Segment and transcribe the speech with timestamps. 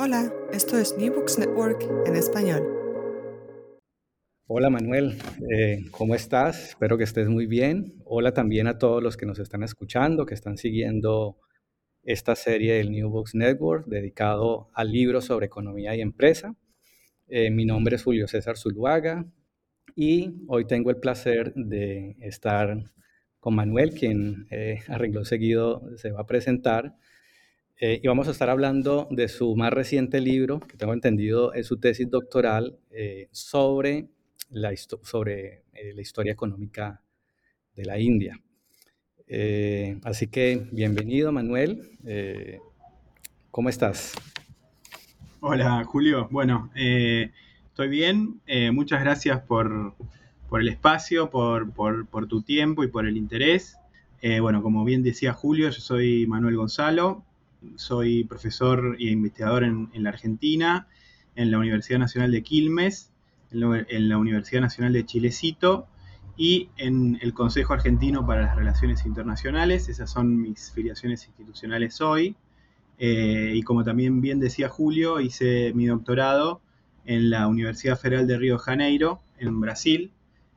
[0.00, 2.62] Hola, esto es New Books Network en español.
[4.46, 5.18] Hola Manuel,
[5.50, 6.68] eh, ¿cómo estás?
[6.68, 7.94] Espero que estés muy bien.
[8.04, 11.38] Hola también a todos los que nos están escuchando, que están siguiendo
[12.04, 16.54] esta serie del New Books Network dedicado al libro sobre economía y empresa.
[17.26, 19.26] Eh, mi nombre es Julio César Zuluaga
[19.96, 22.84] y hoy tengo el placer de estar
[23.40, 26.94] con Manuel, quien eh, arregló seguido se va a presentar.
[27.80, 31.68] Eh, y vamos a estar hablando de su más reciente libro, que tengo entendido es
[31.68, 34.04] su tesis doctoral, eh, sobre, eh,
[34.50, 37.00] la historia económica
[37.76, 38.40] de la India.
[40.02, 41.98] así que bienvenido, Manuel.
[43.52, 44.14] ¿Cómo estás?
[45.38, 46.26] Hola, Julio.
[46.32, 48.40] Bueno, estoy bien.
[48.72, 49.94] muchas gracias por,
[50.50, 53.76] el espacio, por, tu tiempo y por el interés.
[54.40, 57.24] bueno, como bien decía Julio, yo soy Manuel Gonzalo,
[57.76, 60.88] soy profesor e investigador en, la Argentina,
[61.36, 63.10] en la Universidad Nacional de Quilmes,
[63.50, 65.86] en, la Universidad Nacional de Chilecito
[66.36, 69.88] y en el Consejo Argentino para las Relaciones Internacionales.
[69.88, 72.36] Esas son mis filiaciones institucionales hoy.
[72.98, 76.60] Eh, y como también bien decía Julio, hice mi doctorado
[77.04, 80.10] en la Universidad Federal de Río de Janeiro, en Brasil.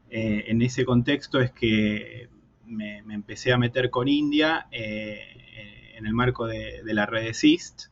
[0.09, 2.27] Eh, en ese contexto es que
[2.65, 4.67] me, empecé a meter con India.
[4.71, 5.19] Eh,
[6.01, 7.83] en el marco de, la red de SIST,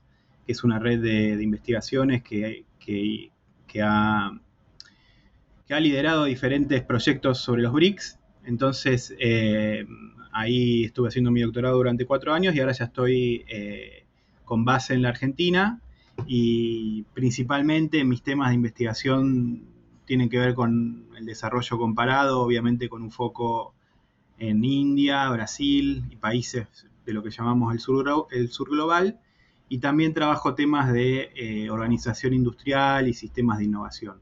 [0.46, 2.66] que es una red de, investigaciones que,
[3.82, 4.32] ha,
[5.80, 8.20] liderado diferentes proyectos sobre los BRICS.
[8.46, 9.86] Entonces, eh,
[10.32, 14.06] ahí estuve haciendo mi doctorado durante cuatro años y ahora ya estoy eh,
[14.44, 15.80] con base en la Argentina
[16.26, 19.64] y principalmente mis temas de investigación
[20.06, 23.76] tienen que ver con el desarrollo comparado, obviamente con un foco
[24.40, 29.20] en India, Brasil y países de lo que llamamos el sur, el sur global,
[29.68, 34.22] y también trabajo temas de eh, organización industrial y sistemas de innovación.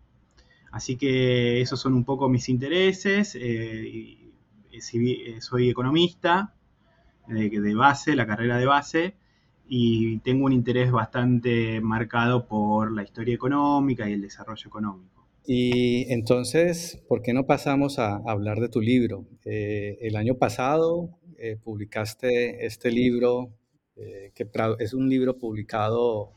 [0.71, 3.35] Así que esos son un poco mis intereses.
[3.35, 4.17] Eh,
[4.71, 6.53] eh, soy economista
[7.27, 9.15] de, base, la carrera de base,
[9.67, 15.27] y tengo un interés bastante marcado por la historia económica y el desarrollo económico.
[15.45, 19.25] Y entonces, ¿por qué no pasamos a hablar de tu libro?
[19.43, 23.53] el año pasado eh, publicaste este libro,
[23.95, 24.47] eh, que
[24.79, 26.31] es un libro publicado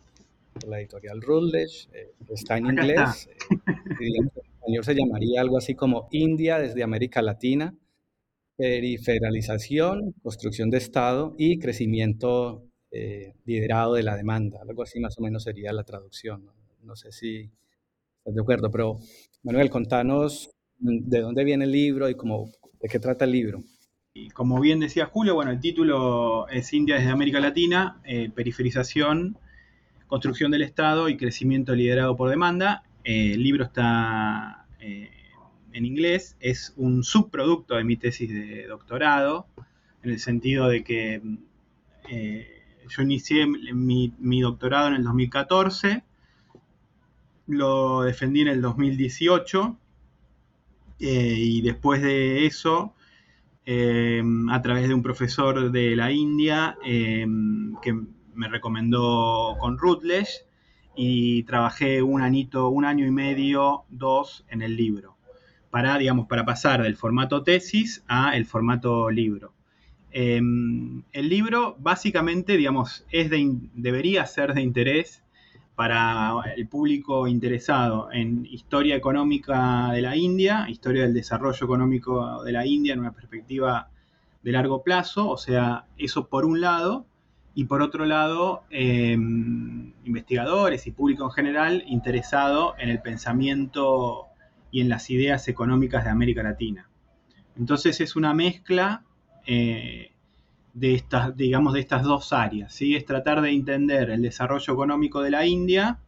[0.53, 3.31] por la editorial Routledge, eh, está en inglés,
[3.99, 7.75] en español se llamaría algo así como India desde América Latina,
[8.59, 12.67] periferización, construcción de Estado y crecimiento
[13.47, 16.45] liderado de la demanda, algo así más o menos sería la traducción.
[16.83, 17.51] No, sé si
[18.19, 18.99] estás de acuerdo, pero
[19.45, 22.51] Manuel, contanos de dónde viene el libro y cómo,
[22.81, 23.63] de qué trata el libro.
[24.13, 29.39] Y como bien decía Julio, bueno, el título es India desde América Latina, eh, periferización,
[30.09, 32.83] construcción del Estado y crecimiento liderado por demanda.
[33.05, 35.13] Eh, el libro está eh,
[35.73, 39.47] en inglés, es un subproducto de mi tesis de doctorado,
[40.03, 41.23] en el sentido de que
[42.89, 46.03] yo inicié mi, doctorado en el 2014,
[47.47, 49.79] lo defendí en el 2018
[50.99, 52.93] y después de eso
[53.73, 54.21] eh,
[54.51, 57.25] a través de un profesor de la India eh,
[57.81, 58.01] que
[58.35, 60.45] me recomendó con Routledge.
[60.97, 65.17] y trabajé un añito, un año y medio, dos en el libro,
[65.71, 69.55] para, digamos, para pasar del formato tesis a el formato libro.
[70.11, 75.23] Em, el libro básicamente, digamos, es debería ser de interés
[75.81, 82.53] para el público interesado en historia económica de la India, historia del desarrollo económico de
[82.53, 83.89] la India en una perspectiva
[84.43, 87.07] de largo plazo, o sea, eso por un lado,
[87.55, 94.27] y por otro lado, em, investigadores y público en general interesado en el pensamiento
[94.71, 96.91] y en las ideas económicas de América Latina.
[97.57, 99.05] Entonces es una mezcla
[99.47, 100.13] eh,
[100.73, 102.95] de estas, digamos, de estas dos áreas, ¿sí?
[102.95, 105.99] Es tratar de entender el desarrollo económico de la India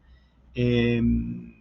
[0.54, 1.54] em,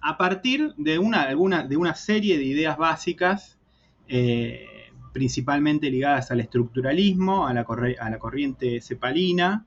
[0.00, 3.58] a partir de una, alguna, de una serie de ideas básicas
[4.06, 4.66] eh,
[5.12, 9.64] principalmente ligadas al estructuralismo, a la, corriente cepalina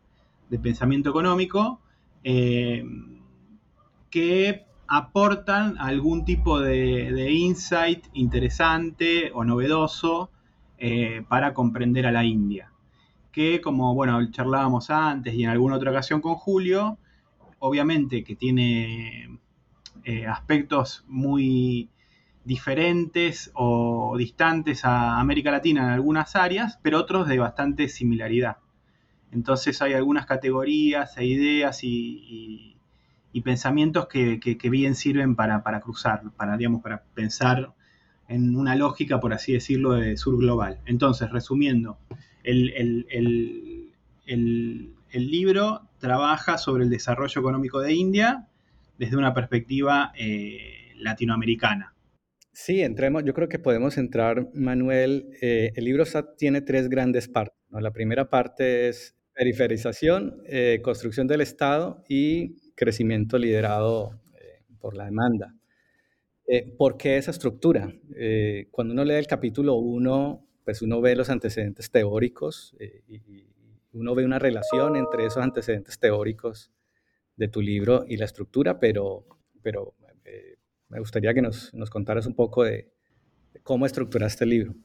[0.49, 1.79] de pensamiento económico,
[2.23, 2.85] eh,
[4.09, 10.29] que aportan algún tipo de, insight interesante o novedoso
[10.77, 12.71] eh, para comprender a la India.
[13.37, 16.97] Que como bueno, charlábamos antes y en alguna otra ocasión con Julio,
[17.59, 19.37] obviamente que tiene
[20.03, 21.91] eh, aspectos muy
[22.45, 28.57] diferentes o distantes a América Latina en algunas áreas, pero otros de bastante similaridad.
[29.31, 32.75] Entonces hay algunas categorías e ideas y,
[33.43, 37.71] pensamientos que, bien sirven para, cruzar, para, digamos, para pensar
[38.27, 40.79] en una lógica, por así decirlo, de sur global.
[40.87, 41.99] Entonces, resumiendo,
[42.47, 43.93] el,
[45.13, 48.47] libro trabaja sobre el desarrollo económico de India
[48.97, 51.93] desde una perspectiva eh, latinoamericana.
[52.59, 55.29] Sí, entremos, yo creo que podemos entrar, Manuel.
[55.43, 56.05] Eh, el libro
[56.39, 57.55] tiene tres grandes partes.
[57.69, 65.05] La primera parte es periferización, eh, construcción del Estado y crecimiento liderado eh, por la
[65.05, 65.53] demanda.
[66.79, 67.93] ¿Por qué esa estructura?
[68.71, 72.75] cuando uno lee el capítulo 1, pues uno ve los antecedentes teóricos
[73.07, 73.47] y,
[73.93, 76.73] uno ve una relación entre esos antecedentes teóricos
[77.37, 79.25] de tu libro y la estructura, pero,
[79.61, 79.95] pero
[80.89, 82.91] me gustaría que nos, contaras un poco de,
[83.63, 84.75] cómo estructuraste el libro.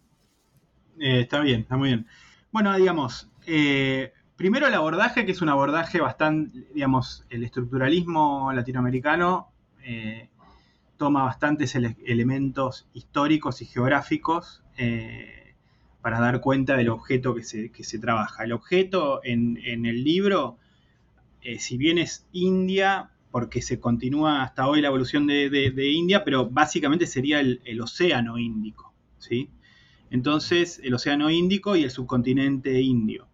[1.00, 2.06] Eh, está bien, está muy bien.
[2.52, 9.52] Bueno, digamos, eh, primero el abordaje, que es un abordaje bastante, digamos, el estructuralismo latinoamericano
[9.82, 10.31] eh,
[10.96, 14.62] toma bastantes elementos históricos y geográficos
[16.02, 18.44] para dar cuenta del objeto que se, trabaja.
[18.44, 20.58] El objeto en, en el libro,
[21.58, 27.06] si bien es India, porque se continúa hasta hoy la evolución de, India, pero básicamente
[27.06, 29.49] sería el, océano Índico, ¿sí?
[30.10, 33.26] Entonces, el océano Índico y el subcontinente indio.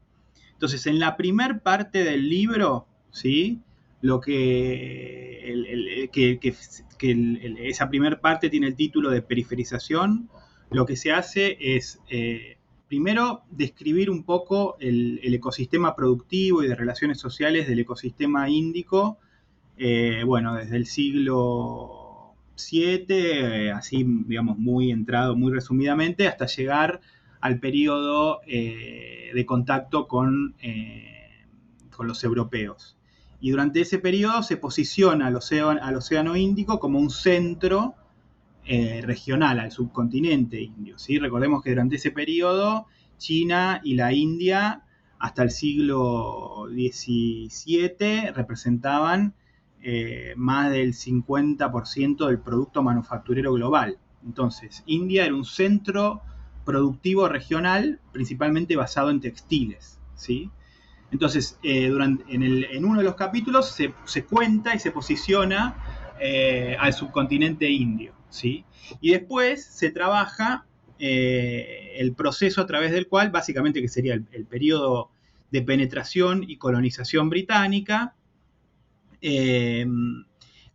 [0.52, 3.60] Entonces, en la primer parte del libro, ¿sí?
[4.00, 5.68] Lo que,
[7.64, 10.30] esa primera parte tiene el título de periferización,
[10.70, 12.57] lo que se hace es, eh,
[12.88, 19.18] primero, describir un poco el, ecosistema productivo y de relaciones sociales del ecosistema índico,
[19.76, 27.00] eh, bueno, desde el siglo VII, eh, así digamos muy entrado, muy resumidamente, hasta llegar
[27.40, 30.56] al periodo eh, de contacto con,
[31.94, 32.96] con, los europeos.
[33.40, 37.94] Y durante ese periodo se posiciona al océano, al océano Índico como un centro
[38.68, 40.98] regional, al subcontinente indio.
[40.98, 41.18] ¿sí?
[41.18, 42.86] Recordemos que durante ese periodo
[43.18, 44.82] China y la India
[45.18, 49.34] hasta el siglo XVII representaban
[49.82, 53.98] eh, más del 50% del producto manufacturero global.
[54.24, 56.22] Entonces, India era un centro
[56.64, 59.98] productivo regional, principalmente basado en textiles.
[60.14, 60.50] ¿sí?
[61.10, 65.76] Entonces, eh, durante, en, uno de los capítulos se, cuenta y se posiciona
[66.20, 68.12] eh, al subcontinente indio.
[68.30, 68.64] ¿Sí?
[69.00, 70.64] Y después se trabaja
[71.00, 75.10] el proceso a través del cual, básicamente que sería el, el periodo
[75.52, 78.16] de penetración y colonización británica,
[79.20, 80.24] Em,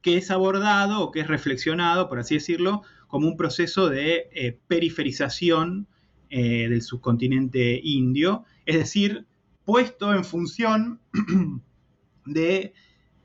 [0.02, 4.60] que es abordado o que es reflexionado, por así decirlo, como un proceso de eh,
[4.68, 5.88] periferización
[6.30, 9.26] eh, del subcontinente indio, es decir,
[9.64, 11.00] puesto en función
[12.26, 12.74] de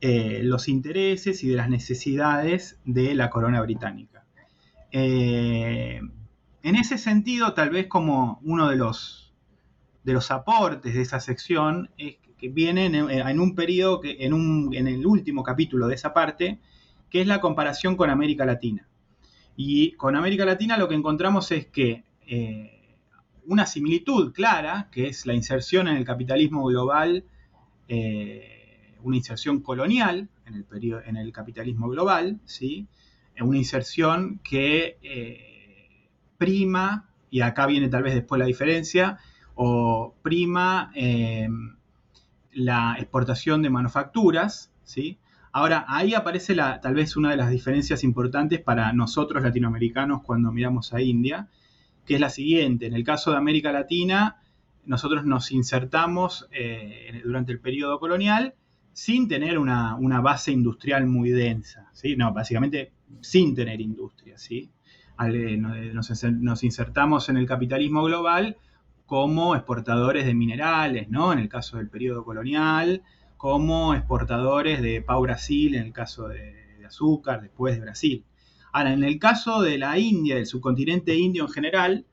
[0.01, 4.18] eh, los intereses y de las necesidades de la corona británica.
[4.91, 6.11] En
[6.63, 9.33] ese sentido, tal vez como uno de los,
[10.05, 14.75] de los aportes de esa sección es que viene en, un periodo, que, en, un,
[14.75, 16.61] en el último capítulo de esa parte,
[17.11, 18.87] que es la comparación con América Latina.
[19.57, 22.97] Y con América Latina lo que encontramos es que eh,
[23.47, 27.25] una similitud clara, que es la inserción en el capitalismo global,
[27.89, 32.87] eh, una inserción colonial en el, periodo, en el capitalismo global, ¿sí?
[33.45, 39.19] Una inserción que eh, prima, y acá viene tal vez después la diferencia,
[39.55, 41.49] o prima eh,
[42.53, 45.19] la exportación de manufacturas, ¿sí?
[45.53, 50.53] Ahora, ahí aparece la, tal vez una de las diferencias importantes para nosotros latinoamericanos cuando
[50.53, 51.49] miramos a India,
[52.05, 52.87] que es la siguiente.
[52.87, 54.37] En el caso de América Latina,
[54.85, 58.55] nosotros nos insertamos eh, durante el periodo colonial
[58.93, 62.17] sin tener una, base industrial muy densa, ¿sí?
[62.17, 64.71] No, básicamente sin tener industria, ¿sí?
[65.27, 68.57] Eh, nos, insertamos en el capitalismo global
[69.07, 71.33] como exportadores de minerales, ¿no?
[71.33, 73.03] En el caso del periodo colonial,
[73.37, 78.25] como exportadores de Pau Brasil, en el caso de, de azúcar, después de Brasil.
[78.73, 82.07] Ahora, en el caso de la India, del subcontinente indio en general,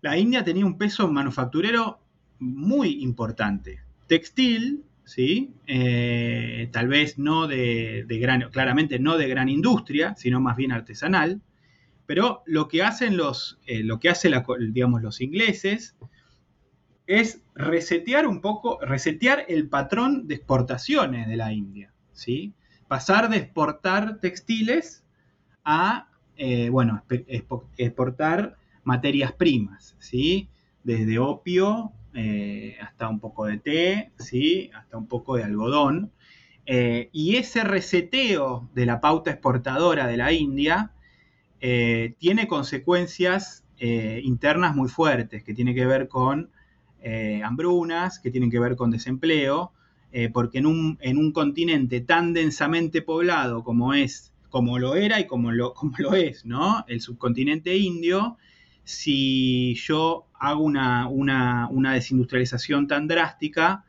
[0.00, 2.00] la India tenía un peso manufacturero
[2.38, 3.80] muy importante.
[4.06, 5.54] Textil, ¿sí?
[5.66, 11.40] Eh, tal vez no de, gran, claramente no de gran industria, sino más bien artesanal.
[12.04, 15.96] Pero lo que hacen los, eh, lo que hace los ingleses
[17.06, 22.52] es resetear un poco, resetear el patrón de exportaciones de la India, ¿sí?
[22.86, 25.04] Pasar de exportar textiles
[25.64, 27.02] a, eh, bueno,
[27.78, 30.50] exportar materias primas, ¿sí?
[30.84, 34.72] Desde opio eh, hasta un poco de té, ¿sí?
[34.74, 36.10] Hasta un poco de algodón.
[36.66, 40.90] Eh, y ese reseteo de la pauta exportadora de la India
[41.60, 46.50] eh, tiene consecuencias internas muy fuertes, que tiene que ver con
[47.44, 49.70] hambrunas, que tienen que ver con desempleo,
[50.32, 55.28] porque en un, en un continente tan densamente poblado como es como lo era y
[55.28, 56.84] como lo, como lo es, ¿no?
[56.88, 58.36] El subcontinente indio,
[58.88, 63.84] si yo hago una, desindustrialización tan drástica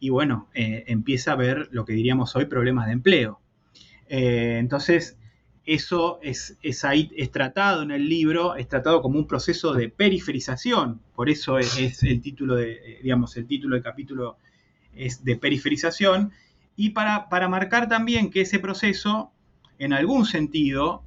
[0.00, 3.40] y bueno, eh, empieza a haber lo que diríamos hoy problemas de empleo.
[4.08, 5.16] Eh, entonces,
[5.64, 11.00] eso es, ahí, es tratado en el libro, es tratado como un proceso de periferización,
[11.14, 14.36] por eso es, el título de, eh, digamos, el título del capítulo
[14.96, 16.32] es de periferización,
[16.74, 19.30] y para, para marcar también que ese proceso,
[19.78, 21.04] en algún sentido,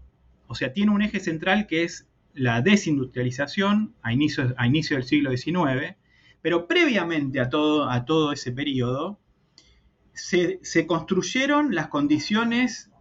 [0.47, 5.05] o sea, tiene un eje central que es la desindustrialización a inicio, a inicio del
[5.05, 5.95] siglo XIX,
[6.41, 9.19] pero previamente a todo, a todo ese periodo,
[10.13, 12.91] se, construyeron las condiciones,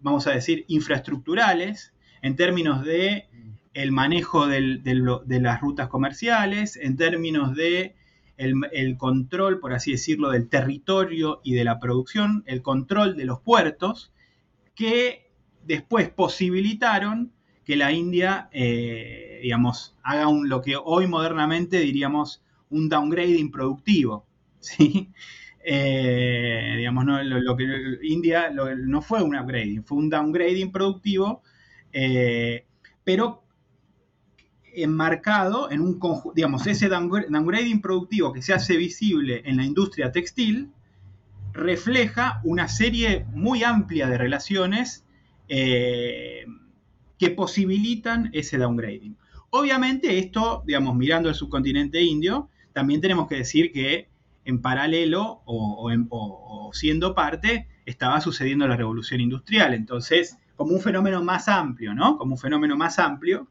[0.00, 3.28] vamos a decir, infraestructurales, en términos de
[3.74, 7.94] el manejo de las rutas comerciales, en términos de
[8.36, 13.40] el, control, por así decirlo, del territorio y de la producción, el control de los
[13.40, 14.12] puertos,
[14.74, 15.30] que
[15.64, 17.32] después posibilitaron
[17.68, 24.24] que la India, eh, digamos, haga un, lo que hoy modernamente diríamos un downgrading productivo,
[24.58, 25.10] ¿sí?
[25.62, 27.66] Eh, digamos, no, lo, que
[28.04, 31.42] India no fue un upgrading, fue un downgrading productivo,
[31.92, 32.64] eh,
[33.04, 33.42] pero
[34.72, 40.10] enmarcado en un conjunto, digamos, ese downgrading productivo que se hace visible en la industria
[40.10, 40.70] textil,
[41.52, 45.04] refleja una serie muy amplia de relaciones
[47.18, 49.16] que posibilitan ese downgrading.
[49.50, 54.08] Obviamente esto, digamos, mirando el subcontinente indio, también tenemos que decir que
[54.44, 59.74] en paralelo o, siendo parte estaba sucediendo la revolución industrial.
[59.74, 62.16] Entonces, como un fenómeno más amplio, ¿no?
[62.18, 63.48] Como un fenómeno más amplio.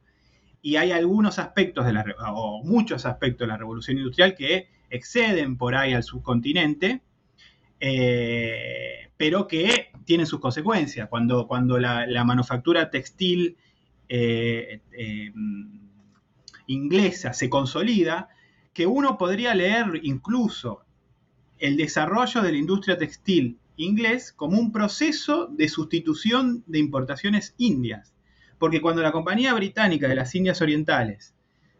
[0.61, 5.57] Y hay algunos aspectos de la, o muchos aspectos de la revolución industrial que exceden
[5.57, 7.01] por ahí al subcontinente,
[7.79, 11.09] eh, pero que tienen sus consecuencias.
[11.09, 13.57] Cuando, cuando la, manufactura textil
[14.09, 15.31] eh, eh,
[16.67, 18.29] inglesa se consolida,
[18.73, 20.83] que uno podría leer incluso
[21.59, 28.13] el desarrollo de la industria textil inglés como un proceso de sustitución de importaciones indias.
[28.59, 31.35] Porque cuando la Compañía Británica de las Indias Orientales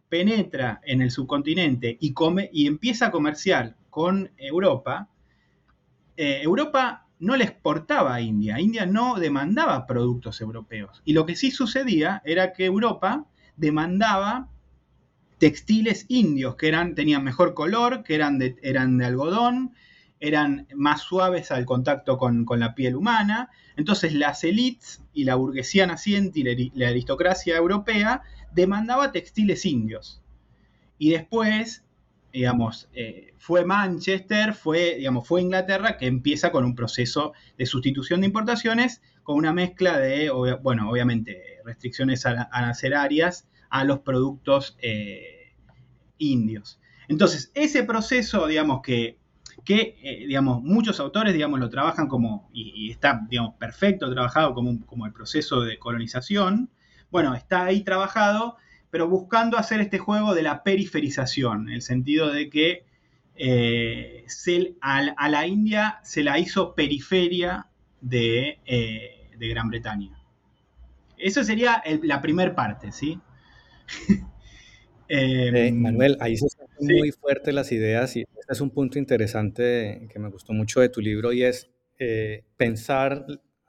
[0.10, 5.10] penetra en el subcontinente y, come, y empieza a comerciar con Europa,
[6.18, 8.60] eh, Europa no le exportaba a India.
[8.60, 11.02] India no demandaba productos europeos.
[11.06, 14.50] Y lo que sí sucedía era que Europa demandaba
[15.38, 19.74] textiles indios que eran, tenían mejor color, que eran de, eran de algodón,
[20.20, 23.50] eran más suaves al contacto con, la piel humana.
[23.76, 30.22] Entonces las élites y la burguesía naciente y la aristocracia europea demandaba textiles indios.
[30.98, 31.84] Y después
[32.32, 38.22] digamos, eh, fue Manchester, fue, digamos, fue Inglaterra que empieza con un proceso de sustitución
[38.22, 40.30] de importaciones con una mezcla de,
[40.62, 45.54] bueno, obviamente, restricciones arancelarias a los productos eh,
[46.18, 46.80] indios.
[47.08, 49.18] Entonces, ese proceso, digamos, que,
[49.66, 54.86] que, eh, digamos, muchos autores, digamos, lo trabajan como, y, está, digamos, perfecto trabajado como,
[54.86, 56.70] como el proceso de colonización.
[57.10, 58.58] Bueno, está ahí trabajado,
[58.90, 62.86] pero buscando hacer este juego de la periferización, en el sentido de que
[63.36, 64.26] eh,
[64.82, 67.68] a, la India se la hizo periferia
[68.02, 70.20] de, eh, Gran Bretaña.
[71.18, 73.20] Eso sería la primera parte, ¿sí?
[75.10, 80.06] Eh, Manuel, ahí se están muy fuertes las ideas y este es un punto interesante
[80.12, 81.70] que me gustó mucho de tu libro y es
[82.58, 83.26] pensar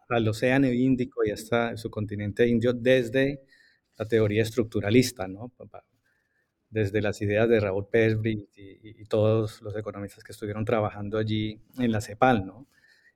[0.09, 3.41] al Océano Índico y hasta su continente indio desde
[3.99, 5.53] la teoría estructuralista, ¿no?
[6.71, 11.91] desde las ideas de Raúl Pesbri y, todos los economistas que estuvieron trabajando allí en
[11.93, 12.67] la CEPAL, ¿no?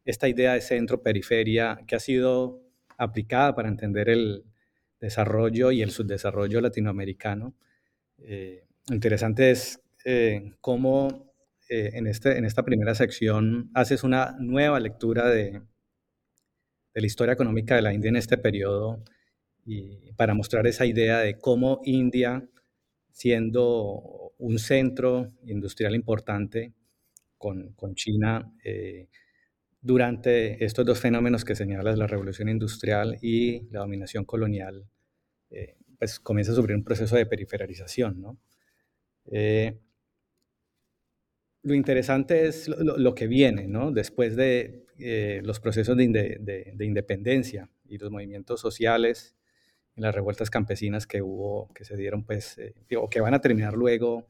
[0.06, 2.62] Esta idea de centro-periferia que ha sido
[2.96, 4.44] aplicada para entender el
[5.00, 7.54] desarrollo y el subdesarrollo latinoamericano.
[8.18, 11.34] Eh, interesante es eh, cómo
[11.68, 15.60] eh, en, este, en esta primera sección haces una nueva lectura de,
[16.94, 19.04] de la historia económica de la India en este periodo
[19.64, 22.48] y para mostrar esa idea de cómo India
[23.12, 26.72] siendo un centro industrial importante
[27.38, 29.08] con, China eh,
[29.80, 34.86] durante estos dos fenómenos que señalas, la revolución industrial y la dominación colonial,
[35.50, 38.38] eh, pues comienza a sufrir un proceso de periferización.
[39.30, 39.76] Eh,
[41.62, 44.86] lo interesante es lo, que viene, Después de
[45.42, 49.36] los procesos de, independencia y los movimientos sociales
[49.96, 53.40] en las revueltas campesinas que hubo, que se dieron, pues, eh, o que van a
[53.40, 54.26] terminar luego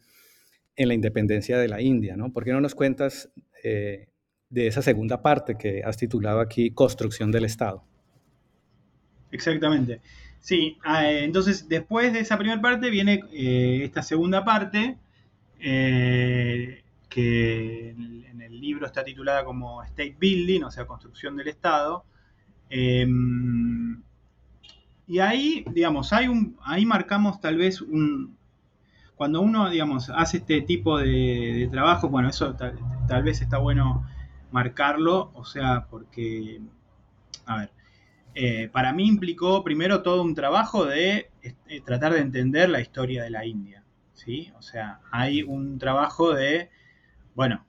[0.74, 2.32] en la independencia de la India, ¿no?
[2.32, 3.30] ¿Por qué no nos cuentas
[3.62, 4.08] eh,
[4.48, 7.84] de esa segunda parte que has titulado aquí Construcción del Estado?
[9.30, 10.00] Exactamente.
[10.40, 14.98] Sí, ah, eh, entonces después de esa primera parte viene esta segunda parte,
[15.60, 16.80] que
[17.90, 22.04] en el libro está titulada como State Building, o sea, Construcción del Estado.
[25.06, 28.36] Y ahí, digamos, hay un, ahí marcamos tal vez un,
[29.22, 34.04] cuando uno, digamos, hace este tipo de, trabajo, bueno, eso tal, vez está bueno
[34.50, 36.60] marcarlo, o sea, porque,
[37.46, 37.70] a ver,
[38.34, 43.22] eh, para mí implicó primero todo un trabajo de eh, tratar de entender la historia
[43.22, 44.50] de la India, ¿sí?
[44.58, 46.70] O sea, hay un trabajo de,
[47.34, 47.64] bueno,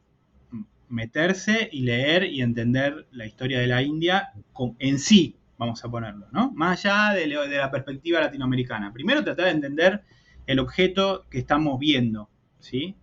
[0.90, 4.34] meterse y leer y entender la historia de la India
[4.80, 6.52] en sí, vamos a ponerlo, ¿no?
[6.52, 8.92] Más allá de, la perspectiva latinoamericana.
[8.92, 10.04] Primero tratar de entender
[10.46, 12.96] el objeto que estamos viendo, ¿sí?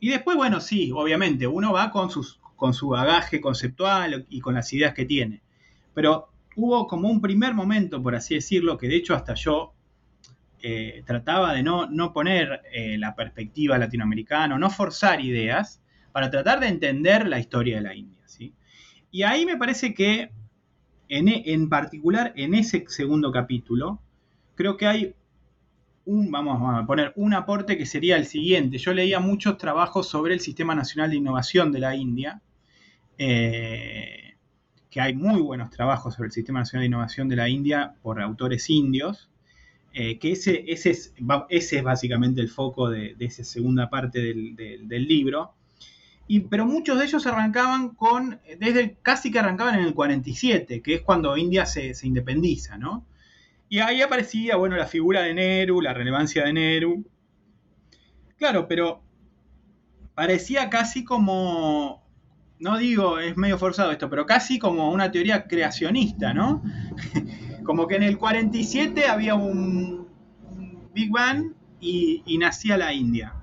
[0.00, 2.10] Y después, bueno, sí, obviamente, uno va con,
[2.56, 5.42] con su bagaje conceptual y con las ideas que tiene.
[5.94, 9.72] Pero hubo como un primer momento, por así decirlo, que de hecho hasta yo
[10.62, 15.80] eh, trataba de no, no poner eh, la perspectiva latinoamericana, no forzar ideas,
[16.12, 18.22] para tratar de entender la historia de la India.
[18.26, 18.54] ¿sí?
[19.10, 20.30] Y ahí me parece que
[21.08, 24.00] en, particular, en ese segundo capítulo,
[24.54, 25.14] creo que hay
[26.04, 28.78] un, vamos a poner, un aporte que sería el siguiente.
[28.78, 32.42] Yo leía muchos trabajos sobre el Sistema Nacional de Innovación de la India,
[33.18, 34.34] eh,
[34.90, 38.20] que hay muy buenos trabajos sobre el Sistema Nacional de Innovación de la India por
[38.20, 39.30] autores indios,
[39.92, 41.14] eh, que ese, ese, es,
[41.48, 45.54] ese, es, básicamente el foco de, esa segunda parte del libro
[46.48, 51.00] pero muchos de ellos arrancaban con, desde casi que arrancaban en el 47, que es
[51.02, 53.06] cuando India se, independiza, ¿no?
[53.68, 57.04] Y ahí aparecía, bueno, la figura de Nehru, la relevancia de Nehru.
[58.38, 59.02] Claro, pero
[60.14, 62.02] parecía casi como,
[62.58, 66.62] no digo, es medio forzado esto, pero casi como una teoría creacionista, ¿no?
[67.64, 70.08] como que en el 47 había un,
[70.94, 73.34] Big Bang y, y nacía la India.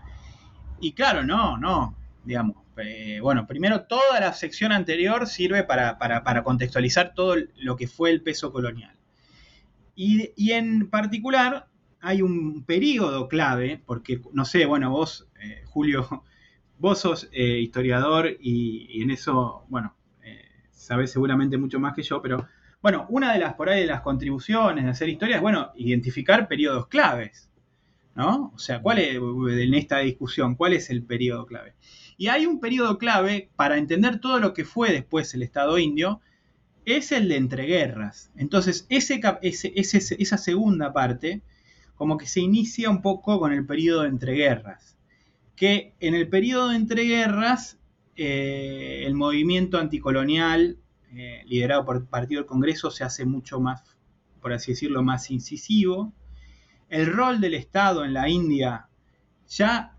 [0.79, 7.13] Y claro, no, no, digamos, eh, bueno, primero toda la sección anterior sirve para, contextualizar
[7.13, 8.95] todo lo que fue el peso colonial.
[9.95, 11.67] Y, en particular
[11.99, 16.07] hay un periodo clave, porque no sé, bueno, vos, eh, Julio,
[16.79, 19.95] vos sos eh, historiador y, en eso, bueno,
[20.71, 22.47] sabés seguramente mucho más que yo, pero
[22.81, 26.47] bueno, una de las por ahí de las contribuciones de hacer historia es, bueno, identificar
[26.47, 27.51] periodos claves,
[28.15, 28.51] ¿no?
[28.55, 31.75] O sea, ¿cuál es, en esta discusión, cuál es el periodo clave?
[32.21, 36.21] Y hay un periodo clave para entender todo lo que fue después el Estado indio,
[36.85, 38.31] es el de entreguerras.
[38.35, 39.19] Entonces, ese,
[39.73, 41.41] esa segunda parte,
[41.95, 44.99] como que se inicia un poco con el periodo de entreguerras.
[45.55, 47.79] Que en el periodo de entreguerras,
[48.15, 50.77] eh, el movimiento anticolonial,
[51.15, 53.81] eh, liderado por el Partido del Congreso, se hace mucho más,
[54.43, 56.13] por así decirlo, más incisivo.
[56.87, 58.89] El rol del Estado en la India,
[59.47, 59.97] ya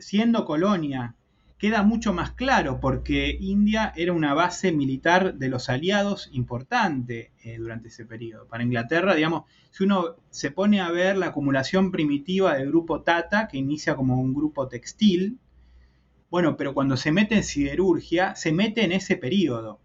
[0.00, 1.14] siendo colonia,
[1.60, 7.58] queda mucho más claro porque India era una base militar de los aliados importante eh,
[7.58, 8.48] durante ese periodo.
[8.48, 13.46] Para Inglaterra, digamos, si uno se pone a ver la acumulación primitiva del grupo Tata,
[13.46, 15.38] que inicia como un grupo textil,
[16.30, 19.80] bueno, pero cuando se mete en siderurgia, se mete en ese periodo.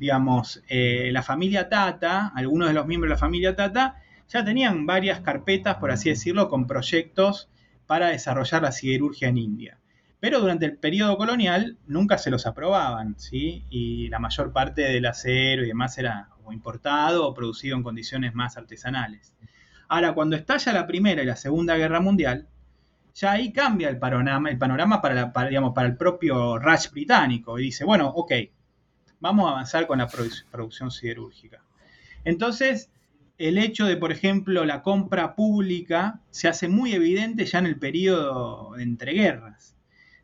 [0.00, 4.84] Digamos, eh, la familia Tata, algunos de los miembros de la familia Tata, ya tenían
[4.84, 7.50] varias carpetas, por así decirlo, con proyectos
[7.86, 9.78] para desarrollar la siderurgia en India.
[10.24, 13.62] Pero durante el periodo colonial nunca se los aprobaban, ¿sí?
[13.68, 18.56] Y la mayor parte del acero y demás era importado o producido en condiciones más
[18.56, 19.34] artesanales.
[19.86, 22.48] Ahora, cuando estalla la Primera y la Segunda Guerra Mundial,
[23.14, 28.08] ya ahí cambia el panorama, el panorama para el propio Raj británico y dice, bueno,
[28.08, 28.32] ok,
[29.20, 30.08] vamos a avanzar con la
[30.50, 31.60] producción siderúrgica.
[32.24, 32.90] Entonces,
[33.36, 37.78] el hecho de, por ejemplo, la compra pública se hace muy evidente ya en el
[37.78, 39.73] periodo de entreguerras.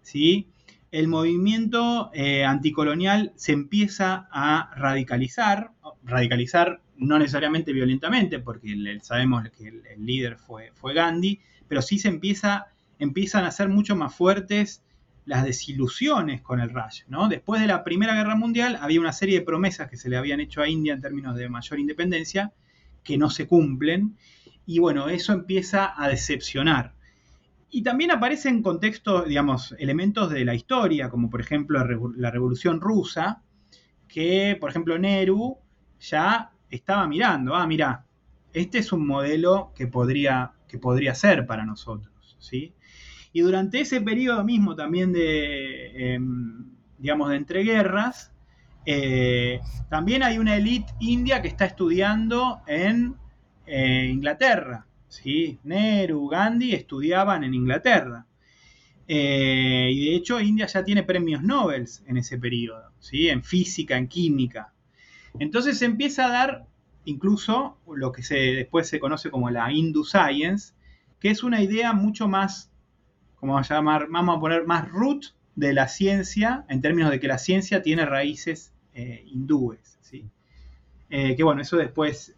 [0.03, 0.49] ¿Sí?
[0.91, 5.71] el movimiento eh, anticolonial se empieza a radicalizar,
[6.03, 12.09] radicalizar no necesariamente violentamente, porque sabemos que el, líder fue, fue, Gandhi, pero sí se
[12.09, 12.67] empieza,
[12.99, 14.83] empiezan a ser mucho más fuertes
[15.27, 17.05] las desilusiones con el Raj.
[17.09, 17.29] ¿no?
[17.29, 20.41] Después de la Primera Guerra Mundial había una serie de promesas que se le habían
[20.41, 22.53] hecho a India en términos de mayor independencia
[23.05, 24.17] que no se cumplen,
[24.67, 26.95] y bueno, eso empieza a decepcionar.
[27.71, 31.85] Y también aparecen contextos, digamos, elementos de la historia, como por ejemplo
[32.17, 33.43] la Revolución Rusa,
[34.09, 35.57] que, por ejemplo, Nehru
[36.01, 38.05] ya estaba mirando, ah, mira,
[38.53, 42.75] este es un modelo que podría, que podría ser para nosotros, ¿sí?
[43.33, 48.33] Y durante ese periodo mismo también de, em, digamos, de entreguerras,
[48.87, 53.15] eh, también hay una élite india que está estudiando en
[53.67, 55.59] eh, Inglaterra, ¿sí?
[55.65, 58.27] Nehru, Gandhi estudiaban en Inglaterra.
[59.07, 63.29] Eh, y de hecho India ya tiene premios Nobel en ese periodo, ¿sí?
[63.29, 64.73] en física, en química.
[65.39, 66.67] Entonces se empieza a dar
[67.05, 70.75] incluso lo que se, después se conoce como la Hindu Science,
[71.19, 72.71] que es una idea mucho más,
[73.35, 75.25] como vamos a llamar, vamos a poner más root
[75.57, 79.99] de la ciencia, en términos de que la ciencia tiene raíces eh, hindúes.
[80.03, 80.31] ¿sí?
[81.09, 82.37] Eh, que bueno, eso después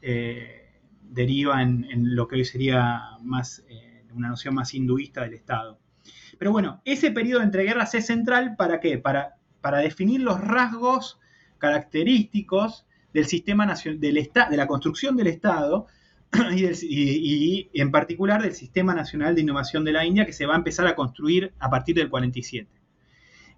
[1.13, 5.79] deriva en, lo que hoy sería más eh, una noción más hinduista del Estado.
[6.39, 8.99] Pero bueno, ese periodo de entreguerras es central para qué?
[8.99, 11.21] Para, para definir los rasgos
[11.59, 15.87] característicos del sistema nacional, del de la construcción del Estado
[16.53, 20.59] y, en particular del Sistema Nacional de Innovación de la India que se va a
[20.59, 22.69] empezar a construir a partir del 47.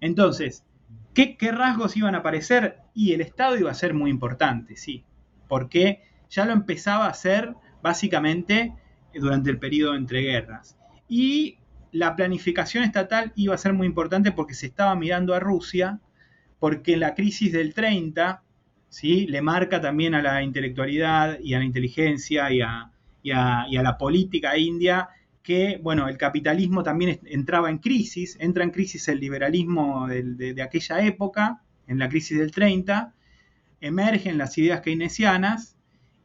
[0.01, 0.65] Entonces,
[1.13, 2.79] ¿qué, qué rasgos iban a aparecer?
[2.93, 5.05] Y el Estado iba a ser muy importante, sí.
[5.47, 6.03] ¿Por qué?
[6.29, 8.73] Ya lo empezaba a hacer básicamente
[9.13, 10.77] durante el periodo entre guerras.
[11.07, 11.59] Y
[11.91, 15.99] la planificación estatal iba a ser muy importante porque se estaba mirando a Rusia,
[16.59, 18.43] porque la crisis del 30
[18.89, 19.27] ¿sí?
[19.27, 22.91] le marca también a la intelectualidad y a la inteligencia y a,
[23.23, 25.09] la política india
[25.41, 30.61] que, bueno, el capitalismo también entraba en crisis, entra en crisis el liberalismo de, de
[30.61, 33.13] aquella época, en la crisis del 30,
[33.79, 35.74] emergen las ideas keynesianas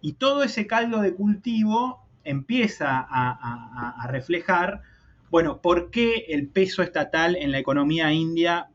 [0.01, 4.83] y todo ese caldo de cultivo empieza a, reflejar,
[5.31, 8.71] bueno, por qué el peso estatal en la economía india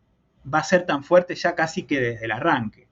[0.52, 2.88] va a ser tan fuerte ya casi que desde el arranque.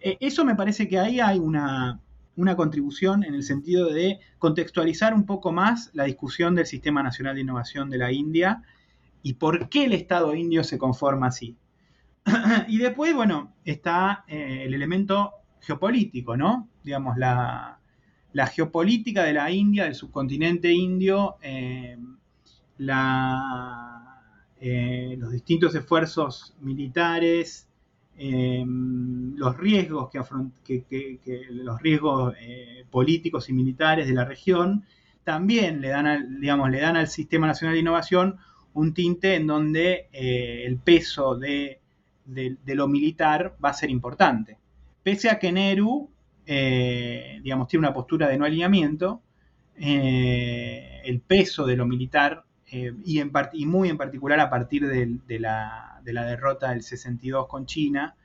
[0.00, 2.00] Eh, eso me parece que ahí hay una,
[2.36, 7.34] una contribución en el sentido de contextualizar un poco más la discusión del Sistema Nacional
[7.34, 8.62] de Innovación de la India
[9.22, 11.56] y por qué el Estado indio se conforma así.
[12.68, 16.68] y después, bueno, está eh, el elemento geopolítico, ¿no?
[16.82, 17.78] Digamos, la,
[18.52, 21.98] geopolítica de la India, del subcontinente indio, eh,
[24.60, 27.68] eh, los distintos esfuerzos militares,
[28.16, 32.34] eh, los riesgos, que, los riesgos
[32.90, 34.84] políticos y militares de la región,
[35.24, 38.38] también le dan, al, digamos, le dan al Sistema Nacional de Innovación
[38.72, 41.80] un tinte en donde el peso de,
[42.66, 44.58] lo militar va a ser importante.
[45.02, 46.10] Pese a que Nehru,
[46.52, 49.22] eh, digamos, tiene una postura de no alineamiento,
[49.76, 56.00] eh, el peso de lo militar, eh, y, muy en particular a partir de, la,
[56.02, 58.16] derrota del 62 con China,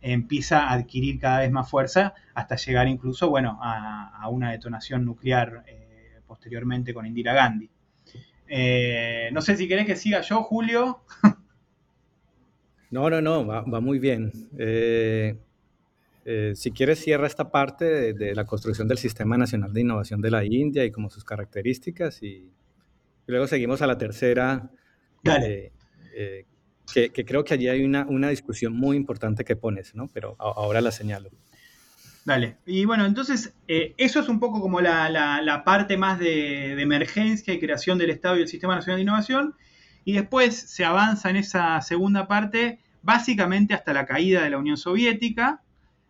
[0.00, 5.64] empieza a adquirir cada vez más fuerza hasta llegar incluso, bueno, a, una detonación nuclear
[6.28, 7.68] posteriormente con Indira Gandhi.
[9.32, 11.00] no sé si querés que siga yo, Julio.
[12.94, 14.30] No, no, no, va, muy bien.
[14.56, 15.36] Eh,
[16.54, 20.44] si quieres, cierra esta parte de, la construcción del Sistema Nacional de Innovación de la
[20.44, 22.50] India y como sus características y,
[23.26, 24.70] luego seguimos a la tercera.
[25.22, 25.72] Dale.
[26.14, 26.44] Eh,
[26.92, 30.08] que, creo que allí hay una, una, discusión muy importante que pones, ¿no?
[30.12, 31.30] Pero ahora la señalo.
[32.24, 32.58] Dale.
[32.66, 36.82] Y bueno, entonces, eh, eso es un poco como la, la, parte más de, de,
[36.82, 39.54] emergencia y creación del Estado y el Sistema Nacional de Innovación.
[40.04, 44.76] Y después se avanza en esa segunda parte, básicamente hasta la caída de la Unión
[44.76, 45.62] Soviética,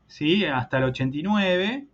[0.07, 0.45] ¿sí?
[0.45, 1.87] hasta el 89.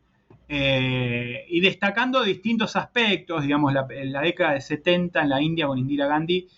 [0.52, 5.68] Eh, y destacando distintos aspectos, digamos, la, en la década de 70 en la India
[5.68, 6.48] con Indira Gandhi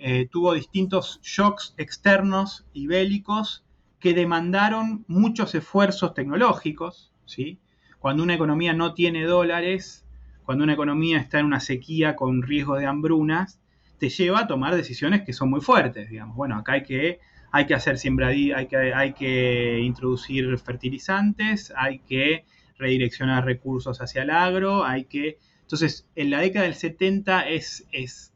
[0.00, 3.64] eh, tuvo distintos shocks externos y bélicos
[3.98, 7.58] que demandaron muchos esfuerzos tecnológicos, ¿sí?
[7.98, 10.06] Cuando una economía no tiene dólares,
[10.44, 13.60] cuando una economía está en una sequía con riesgo de hambrunas,
[13.98, 16.36] te lleva a tomar decisiones que son muy fuertes, digamos.
[16.36, 17.18] Bueno, acá hay que,
[17.50, 22.44] hay que hacer siembradí, hay que, hay que introducir fertilizantes, hay que
[22.78, 25.38] redireccionar recursos hacia el agro, hay que...
[25.62, 28.32] Entonces, en la década del 70 es, es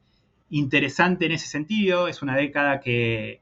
[0.51, 3.40] interesante en ese sentido, es una década que,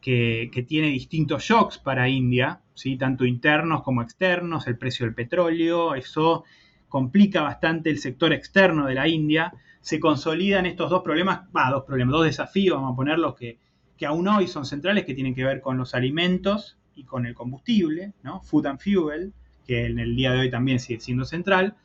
[0.00, 2.96] que, tiene distintos shocks para India, ¿sí?
[2.96, 6.44] tanto internos como externos, el precio del petróleo, eso
[6.88, 11.84] complica bastante el sector externo de la India, se consolidan estos dos problemas, va, dos
[11.84, 13.58] problemas, dos desafíos, vamos a ponerlos que,
[13.96, 17.34] que aún hoy son centrales, que tienen que ver con los alimentos y con el
[17.34, 18.40] combustible, ¿no?
[18.42, 19.32] Food and Fuel,
[19.66, 21.76] que en el día de hoy también sigue siendo central.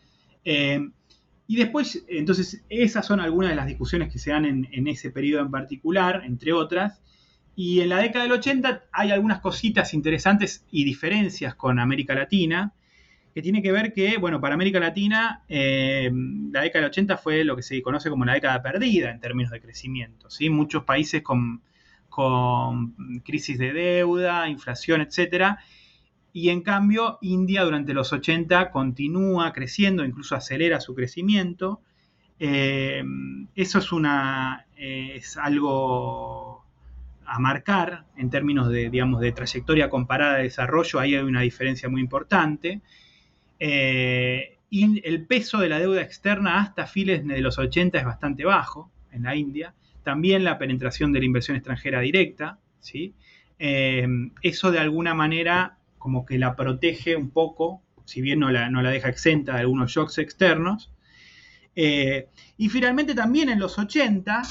[0.46, 0.90] Eh,
[1.48, 5.42] y después, entonces, esas son algunas de las discusiones que se dan en, ese periodo
[5.42, 7.02] en particular, entre otras.
[7.56, 12.74] Y en la década del 80 hay algunas cositas interesantes y diferencias con América Latina,
[13.34, 16.12] que tiene que ver que, bueno, para América Latina, eh,
[16.52, 19.52] la década del 80 fue lo que se conoce como la década perdida en términos
[19.52, 20.30] de crecimiento.
[20.30, 20.52] ¿sí?
[20.52, 21.64] Muchos países con,
[22.20, 25.60] con crisis de deuda, inflación, etcétera,
[26.34, 31.82] y en cambio, India durante los 80 continúa creciendo, incluso acelera su crecimiento.
[32.40, 33.04] Eh,
[33.56, 36.66] eso es, una, eh, es algo
[37.26, 41.00] a marcar en términos de, digamos, de trayectoria comparada de desarrollo.
[41.00, 42.82] Ahí hay una diferencia muy importante.
[43.60, 48.44] Eh, y el peso de la deuda externa hasta fines de los 80 es bastante
[48.44, 49.74] bajo en la India.
[50.10, 52.58] También la penetración de la inversión extranjera directa.
[52.80, 53.14] ¿sí?
[53.60, 58.82] eso de alguna manera como que la protege un poco, si bien no la, no
[58.82, 60.92] la deja exenta de algunos shocks externos.
[61.76, 64.42] Eh, y finalmente también en los 80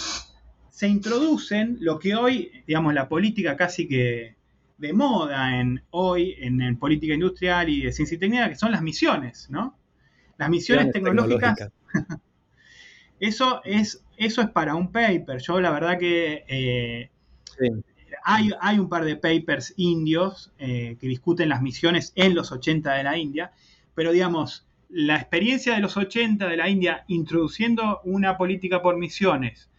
[0.70, 4.36] se introducen lo que hoy, digamos, la política casi que
[4.76, 8.82] de moda en hoy en, política industrial y de ciencia y técnica, que son las
[8.82, 9.76] misiones, ¿no?
[10.36, 11.72] Las misiones tecnológicas.
[13.18, 15.40] eso, es, eso es para un paper.
[15.40, 17.10] Yo la verdad que eh,
[18.24, 23.02] hay, un par de papers indios eh, que discuten las misiones en los 80 de
[23.04, 23.52] la India,
[23.94, 29.70] pero digamos, la experiencia de los 80 de la India introduciendo una política por misiones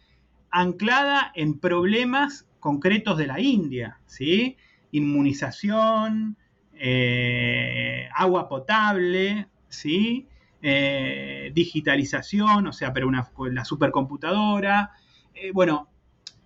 [0.51, 4.57] anclada en problemas concretos de la India, ¿sí?
[4.91, 6.37] Inmunización,
[6.73, 10.27] eh, agua potable, ¿sí?
[10.61, 14.91] Eh, digitalización, o sea, pero una, la supercomputadora.
[15.53, 15.87] bueno,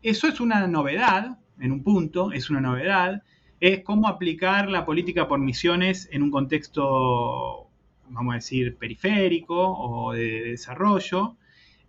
[0.03, 3.23] eso es una novedad, en un punto, es una novedad,
[3.59, 7.69] es cómo aplicar la política por misiones en un contexto,
[8.09, 11.37] vamos a decir, periférico o de, desarrollo.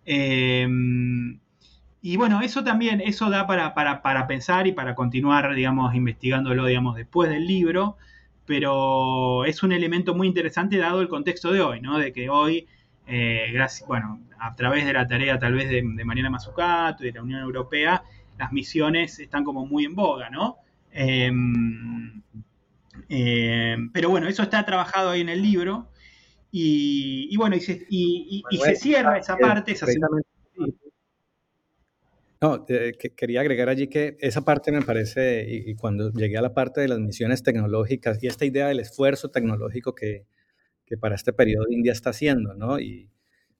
[0.05, 0.67] Eh,
[2.01, 7.29] y bueno, eso también, eso da para, pensar y para continuar, digamos, investigándolo, digamos, después
[7.29, 7.97] del libro,
[8.45, 11.97] pero es un elemento muy interesante dado el contexto de hoy, ¿no?
[11.97, 12.67] De que hoy,
[13.07, 17.07] eh, gracias, bueno, a través de la tarea tal vez de, de Mariana Mazzucato y
[17.07, 18.03] de la Unión Europea,
[18.37, 20.57] las misiones están como muy en boga, ¿no?
[20.91, 22.21] Em,
[23.09, 25.89] em, pero bueno, eso está trabajado ahí en el libro.
[26.57, 29.75] Y, bueno, y se, cierra esa parte.
[32.41, 36.81] No, quería agregar allí que esa parte me parece, y, cuando llegué a la parte
[36.81, 40.25] de las misiones tecnológicas y esta idea del esfuerzo tecnológico que,
[40.85, 42.79] que para este periodo India está haciendo, ¿no?
[42.79, 43.09] Y,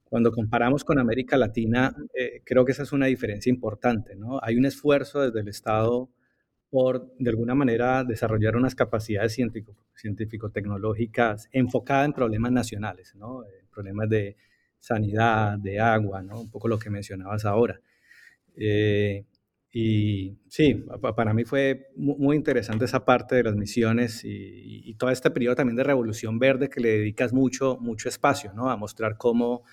[0.06, 4.40] cuando comparamos con América Latina, eh, creo que esa es una diferencia importante, ¿no?
[4.42, 6.10] Hay un esfuerzo desde el Estado
[6.70, 9.36] por, de alguna manera, desarrollar unas capacidades
[9.96, 13.44] científico-tecnológicas enfocadas en problemas nacionales, ¿no?
[13.72, 14.38] problemas de
[14.80, 16.42] sanidad, de agua, ¿no?
[16.42, 17.82] Un poco lo que mencionabas ahora.
[18.58, 19.26] Eh,
[19.72, 25.10] y sí, para mí fue muy interesante esa parte de las misiones y, y, todo
[25.10, 28.70] este periodo también de revolución verde que le dedicas mucho, mucho espacio, ¿no?
[28.70, 29.64] A mostrar cómo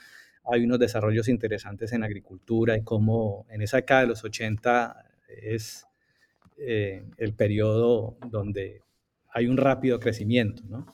[0.45, 5.87] hay unos desarrollos interesantes en agricultura y cómo en esa década de los 80 es
[6.59, 8.83] eh, el periodo donde
[9.33, 10.63] hay un rápido crecimiento.
[10.69, 10.87] ¿no?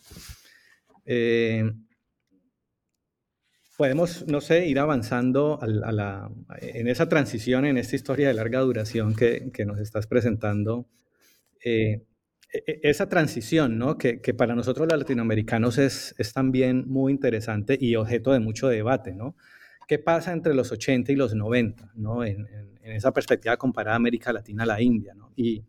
[1.05, 1.71] Eh,
[3.79, 6.29] podemos, no sé, ir avanzando a la,
[6.61, 10.89] en esa transición, en esta historia de larga duración que, que nos estás presentando.
[11.65, 12.03] Eh,
[12.53, 13.97] e, e, esa transición, ¿no?
[13.97, 18.67] Que, que, para nosotros los latinoamericanos es, es, también muy interesante y objeto de mucho
[18.67, 19.37] debate, ¿no?
[19.87, 22.25] ¿Qué pasa entre los 80 y los 90, ¿no?
[22.25, 25.33] En, en, en esa perspectiva comparada América Latina a la India, ¿no?
[25.37, 25.63] Y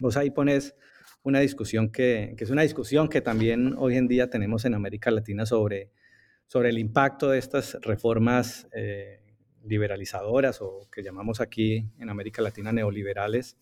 [0.00, 0.74] vos ahí pones
[1.22, 5.12] una discusión que, que, es una discusión que también hoy en día tenemos en América
[5.12, 5.92] Latina sobre,
[6.54, 9.18] sobre el impacto de estas reformas eh,
[9.64, 13.56] liberalizadoras o que llamamos aquí en América Latina neoliberales.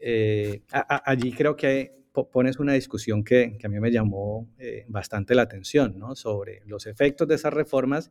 [0.00, 1.92] Eh, allí creo que
[2.32, 6.16] pones una discusión que, que a mí me llamó eh, bastante la atención, ¿no?
[6.16, 8.10] Sobre los efectos de esas reformas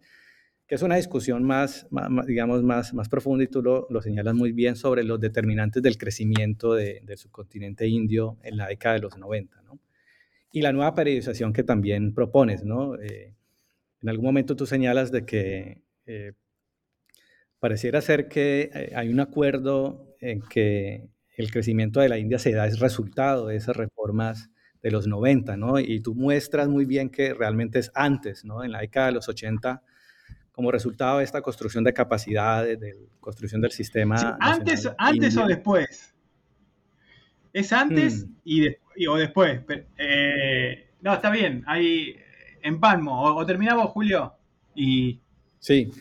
[0.67, 1.87] que es una discusión más,
[2.27, 5.97] digamos, más, más profunda y tú lo, lo, señalas muy bien sobre los determinantes del
[5.97, 9.79] crecimiento de, del subcontinente indio en la década de los 90, ¿no?
[10.51, 12.93] Y la nueva periodización que también propones, ¿no?
[14.01, 16.33] En algún momento tú señalas de que eh,
[17.59, 22.51] pareciera ser que eh, hay un acuerdo en que el crecimiento de la India se
[22.51, 24.49] da es resultado de esas reformas
[24.81, 25.79] de los 90, ¿no?
[25.79, 28.63] Y tú muestras muy bien que realmente es antes, ¿no?
[28.63, 29.83] En la década de los 80
[30.51, 34.17] como resultado de esta construcción de capacidades, de construcción del sistema.
[34.17, 36.15] Sí, antes antes o después.
[37.53, 38.35] Es antes hmm.
[38.43, 39.61] y, de, y, o después.
[39.67, 41.63] Pero, eh, no, está bien.
[41.67, 42.15] Hay
[42.61, 43.23] empalmo.
[43.23, 44.33] O, o terminamos, Julio.
[44.75, 45.21] Y.
[45.59, 45.91] Sí.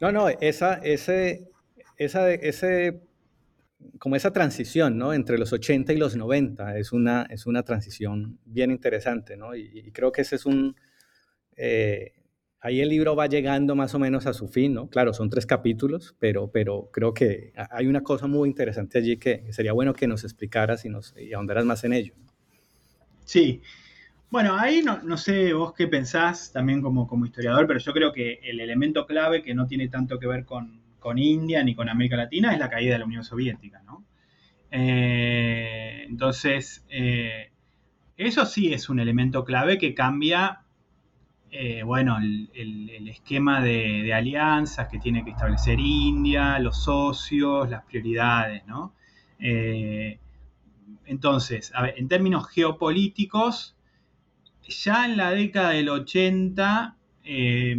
[0.00, 1.48] No, no, esa, ese,
[1.96, 3.02] esa, ese,
[3.98, 5.12] como esa transición, ¿no?
[5.12, 9.54] Entre los 80 y los 90 es una, es una transición bien interesante, ¿no?
[9.54, 10.74] Y, y creo que ese es un,
[11.56, 12.12] eh,
[12.60, 14.88] ahí el libro va llegando más o menos a su fin, ¿no?
[14.88, 19.52] Claro, son tres capítulos, pero, pero creo que hay una cosa muy interesante allí que
[19.52, 22.14] sería bueno que nos explicaras y, nos, y ahondaras más en ello.
[23.24, 23.62] Sí.
[24.32, 28.14] Bueno, ahí no, no, sé vos qué pensás también como, como historiador, pero yo creo
[28.14, 31.90] que el elemento clave que no tiene tanto que ver con, con India ni con
[31.90, 34.06] América Latina es la caída de la Unión Soviética, ¿no?
[34.70, 37.52] Eh, entonces, eh,
[38.16, 40.62] eso sí es un elemento clave que cambia
[41.50, 47.68] eh, bueno, el, el, esquema de, de, alianzas que tiene que establecer India, los socios,
[47.68, 48.94] las prioridades, ¿no?
[51.04, 53.76] Entonces, a ver, en términos geopolíticos,
[54.68, 57.76] ya en la década del 80, eh,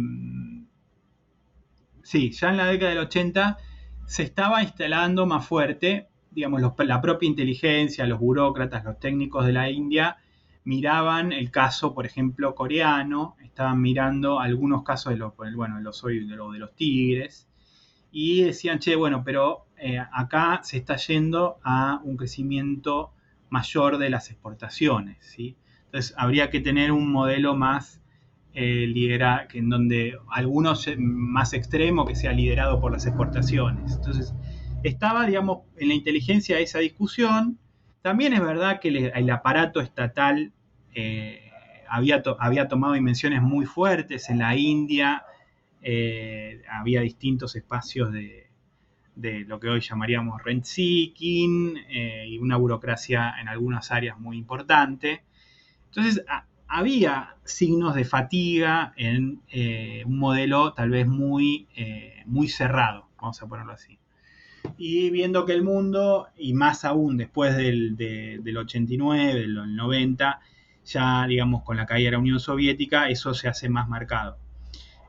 [2.02, 3.58] sí, ya en la década del 80
[4.06, 9.70] se estaba instalando más fuerte, digamos, la propia inteligencia, los burócratas, los técnicos de la
[9.70, 10.18] India,
[10.64, 16.02] miraban el caso, por ejemplo, coreano, estaban mirando algunos casos de los, bueno, de los,
[16.02, 17.48] de los tigres,
[18.10, 23.12] y decían, che, bueno, pero eh, acá se está yendo a un crecimiento
[23.50, 25.56] mayor de las exportaciones, ¿sí?
[25.94, 28.02] Entonces habría que tener un modelo más
[28.52, 33.92] eh, lidera, que en donde algunos más extremo que sea liderado por las exportaciones.
[33.92, 34.34] Entonces
[34.82, 37.60] estaba, digamos, en la inteligencia esa discusión,
[38.02, 40.52] también es verdad que el aparato estatal
[40.96, 41.52] eh,
[41.88, 45.22] había, había, tomado dimensiones muy fuertes en la India,
[45.80, 48.48] eh, había distintos espacios de,
[49.14, 54.36] de, lo que hoy llamaríamos rent seeking eh, y una burocracia en algunas áreas muy
[54.38, 55.22] importante.
[55.96, 56.24] Entonces,
[56.66, 61.68] había signos de fatiga en eh, un modelo tal vez muy,
[62.26, 63.98] muy cerrado, vamos a ponerlo así
[64.76, 70.40] y viendo que el mundo, y más aún después del, de, del 89, del 90,
[70.84, 74.38] ya digamos con la caída de la Unión Soviética, eso se hace más marcado.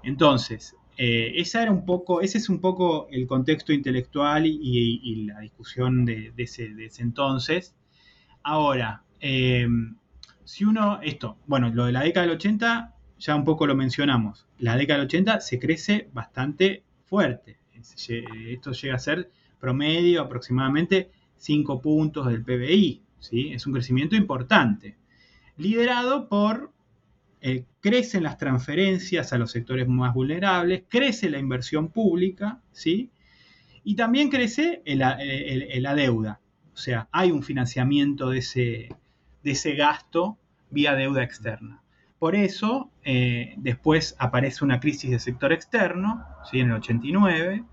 [0.03, 6.05] Entonces, eh, era un poco, ese es un poco el contexto intelectual y, la discusión
[6.05, 7.75] de, de, ese, de, ese, entonces.
[8.43, 9.67] Ahora, eh,
[10.45, 14.45] si uno, esto, bueno, lo de la década del 80, ya un poco lo mencionamos.
[14.59, 17.57] La década del 80 se crece bastante fuerte.
[17.73, 19.29] Esto llega a ser
[19.59, 23.01] promedio aproximadamente 5 puntos del PBI.
[23.19, 23.53] ¿sí?
[23.53, 24.95] Es un crecimiento importante.
[25.57, 26.71] Liderado por,
[27.41, 33.09] eh, crecen las transferencias a los sectores más vulnerables, crece la inversión pública, ¿sí?
[33.83, 36.39] y también crece la deuda.
[36.73, 38.89] O sea, hay un financiamiento de ese,
[39.45, 40.37] de ese gasto
[40.71, 41.83] vía deuda externa.
[42.17, 46.59] Por eso, eh, después aparece una crisis del sector externo, ¿sí?
[46.59, 47.63] en el 89,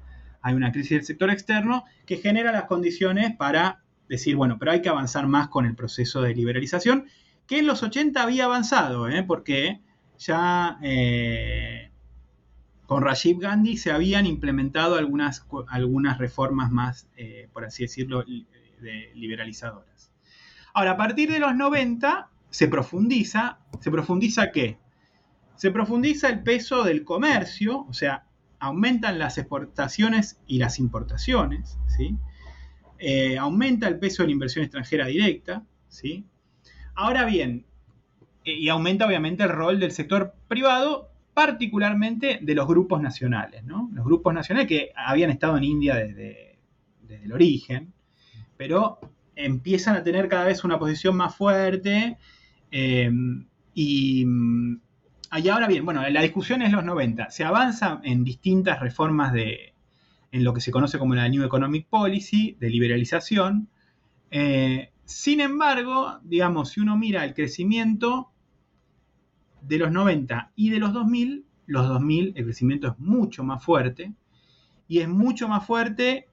[0.43, 4.83] hay una crisis del sector externo que genera las condiciones para decir, bueno, pero hay
[4.83, 7.07] que avanzar más con el proceso de liberalización,
[7.47, 9.23] que en los 80 había avanzado, ¿eh?
[9.23, 9.81] porque
[10.19, 11.91] ya eh,
[12.85, 19.13] con Rajiv Gandhi se habían implementado algunas, algunas reformas más, eh, por así decirlo, de
[19.15, 20.12] liberalizadoras.
[20.75, 24.79] Ahora, a partir de los 90 se profundiza, ¿se profundiza qué?
[25.57, 28.27] Se profundiza el peso del comercio, o sea,
[28.59, 32.17] aumentan las exportaciones y las importaciones, ¿sí?
[32.99, 36.25] Eh, aumenta el peso de la inversión extranjera directa, ¿sí?
[36.95, 37.67] Ahora bien,
[38.45, 43.91] eh, y aumenta obviamente el rol del sector privado, particularmente de los grupos nacionales, ¿no?
[43.93, 46.59] Los grupos nacionales que habían estado en India desde,
[47.03, 47.93] desde el origen,
[48.57, 49.01] pero
[49.37, 52.19] empiezan a tener cada vez una posición más fuerte
[52.71, 53.11] eh,
[53.75, 54.27] y,
[55.31, 57.31] ahora bien, bueno, la discusión es los 90.
[57.31, 59.75] Se avanza en distintas reformas de,
[60.33, 63.69] en lo que se conoce como la New Economic Policy, de liberalización.
[64.31, 68.31] Eh, sin embargo, digamos, si uno mira el crecimiento
[69.61, 74.13] de los 90 y de los 2000, los 2000 el crecimiento es mucho más fuerte
[74.89, 76.29] y es mucho más fuerte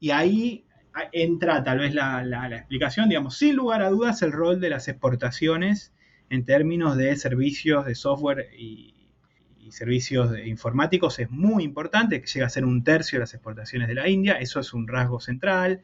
[0.00, 0.64] y ahí
[1.12, 5.92] entra tal vez la, explicación, digamos, sin lugar a dudas el rol de las exportaciones
[6.30, 8.90] en términos de servicios de software y,
[9.70, 13.94] servicios informáticos es muy importante, que llega a ser un tercio de las exportaciones de
[13.94, 15.82] la India, eso es un rasgo central,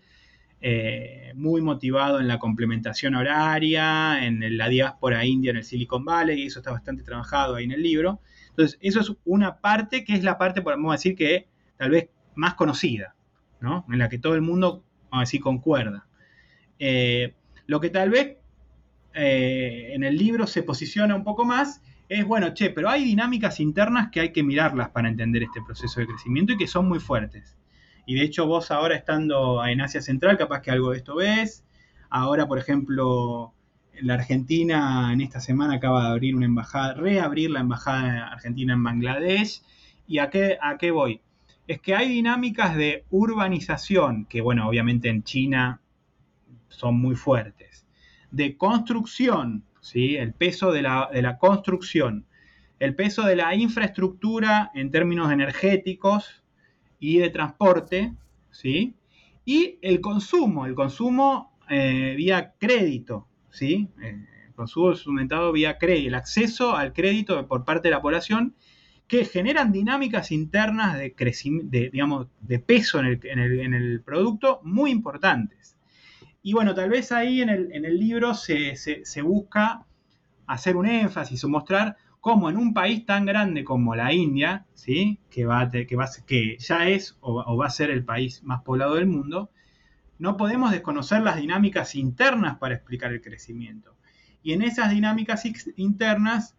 [0.61, 6.43] eh, muy motivado en la complementación horaria, en la diáspora india en el Silicon Valley,
[6.43, 8.21] y eso está bastante trabajado ahí en el libro.
[8.51, 11.49] Entonces, eso es una parte que es la parte, podemos decir, que
[11.79, 13.15] tal vez más conocida,
[13.61, 13.87] ¿no?
[13.89, 16.07] En la que todo el mundo vamos a decir, concuerda.
[16.79, 17.35] Eh,
[17.67, 18.37] lo que tal vez
[19.15, 23.61] eh, en el libro se posiciona un poco más es, bueno, che, pero hay dinámicas
[23.61, 27.01] internas que hay que mirarlas para entender este proceso de crecimiento y que son muy
[27.01, 27.57] fuertes.
[28.07, 31.65] Y de hecho vos ahora estando en Asia Central, capaz que algo de esto ves.
[32.09, 33.53] Ahora, por ejemplo,
[34.01, 38.83] la Argentina en esta semana acaba de abrir una embajada, reabrir la embajada argentina en
[38.83, 39.63] Bangladesh.
[40.07, 41.21] ¿Y a qué, a qué voy?
[41.69, 45.83] Es que hay dinámicas de urbanización, que bueno, obviamente en China
[46.69, 47.87] son muy fuertes,
[48.31, 50.17] de construcción, ¿sí?
[50.17, 52.27] el peso de la, construcción,
[52.79, 56.43] el peso de la infraestructura en términos energéticos
[56.99, 58.15] y de transporte,
[58.51, 58.95] ¿sí?
[59.45, 63.89] y el consumo, el consumo eh, vía crédito, ¿sí?
[64.03, 68.55] Eh, el consumo instrumentado vía crédito, el acceso al crédito por parte de la población
[69.09, 71.15] que generan dinámicas internas de,
[71.65, 75.77] de, digamos, de peso en el, producto muy importantes.
[76.43, 78.77] Y bueno, tal vez ahí en el, libro se,
[79.23, 79.87] busca
[80.47, 85.19] hacer un énfasis o mostrar cómo en un país tan grande como la India, ¿sí?
[85.31, 88.97] que, va que, va que ya es o, va a ser el país más poblado
[88.97, 89.51] del mundo,
[90.19, 93.97] no podemos desconocer las dinámicas internas para explicar el crecimiento.
[94.43, 95.45] Y en esas dinámicas
[95.77, 96.58] internas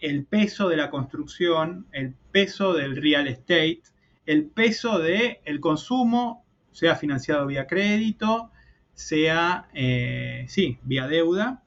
[0.00, 3.82] el peso de la construcción, el peso del real estate,
[4.26, 8.50] el peso del el consumo, sea financiado vía crédito,
[8.94, 11.62] sea, eh, sí, vía deuda,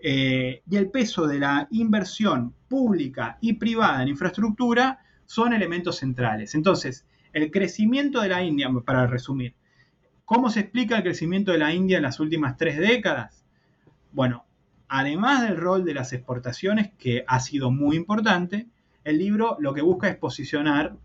[0.00, 6.54] eh, y el peso de la inversión pública y privada en infraestructura son elementos centrales.
[6.54, 9.54] Entonces, el crecimiento de la India, para resumir,
[10.24, 13.44] ¿cómo se explica el crecimiento de la India en las últimas tres décadas?
[14.12, 14.44] Bueno,
[14.88, 18.68] además del rol de las exportaciones, que ha sido muy importante,
[19.04, 20.96] el libro lo que busca es posicionar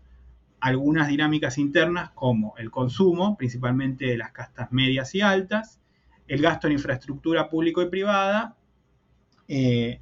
[0.60, 5.80] algunas dinámicas internas como el consumo, principalmente de las castas medias y altas,
[6.28, 8.56] el gasto en infraestructura público y privada,
[9.48, 10.00] eh,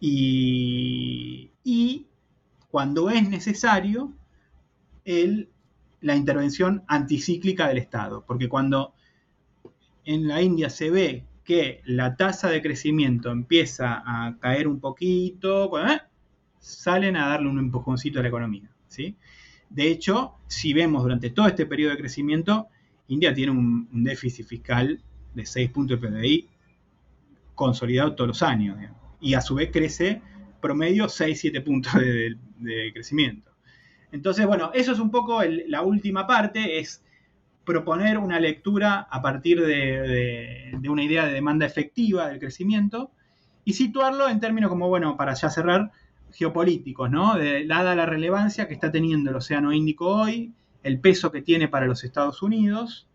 [0.00, 1.50] y,
[2.70, 4.12] cuando es necesario,
[6.00, 8.24] la intervención anticíclica del Estado.
[8.26, 8.92] Porque cuando
[10.04, 15.70] en la India se ve que la tasa de crecimiento empieza a caer un poquito,
[15.82, 15.98] ¿eh?
[16.58, 18.68] salen a darle un empujoncito a la economía.
[18.86, 19.16] ¿sí?
[19.70, 22.68] De hecho, si vemos durante todo este periodo de crecimiento,
[23.06, 25.00] India tiene un, déficit fiscal
[25.32, 26.48] de 6 puntos de PBI
[27.54, 28.76] consolidado todos los años.
[29.18, 30.20] Y a su vez crece
[30.60, 33.50] promedio 6-7 puntos de, crecimiento.
[34.12, 37.02] Entonces, bueno, eso es un poco la última parte, es
[37.68, 43.10] proponer una lectura a partir de, una idea de demanda efectiva del crecimiento
[43.62, 45.92] y situarlo en términos como, bueno, para ya cerrar,
[46.32, 47.34] geopolíticos, ¿no?
[47.66, 51.86] dada la relevancia que está teniendo el Océano Índico hoy, el peso que tiene para
[51.86, 53.06] los Estados Unidos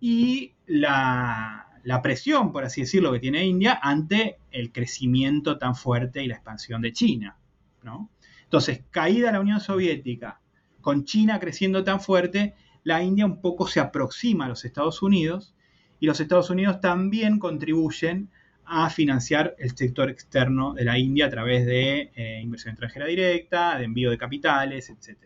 [0.00, 6.22] y la, la presión, por así decirlo, que tiene India ante el crecimiento tan fuerte
[6.22, 7.36] y la expansión de China,
[7.82, 8.08] ¿no?
[8.44, 10.40] Entonces, caída la Unión Soviética,
[10.80, 12.54] con China creciendo tan fuerte,
[12.84, 15.54] la India un poco se aproxima a los Estados Unidos
[16.00, 18.30] y los Estados Unidos también contribuyen
[18.64, 23.78] a financiar el sector externo de la India a través de eh, inversión extranjera directa,
[23.78, 25.18] de envío de capitales, etc.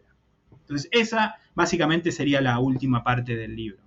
[0.50, 3.86] Entonces, esa básicamente sería la última parte del libro.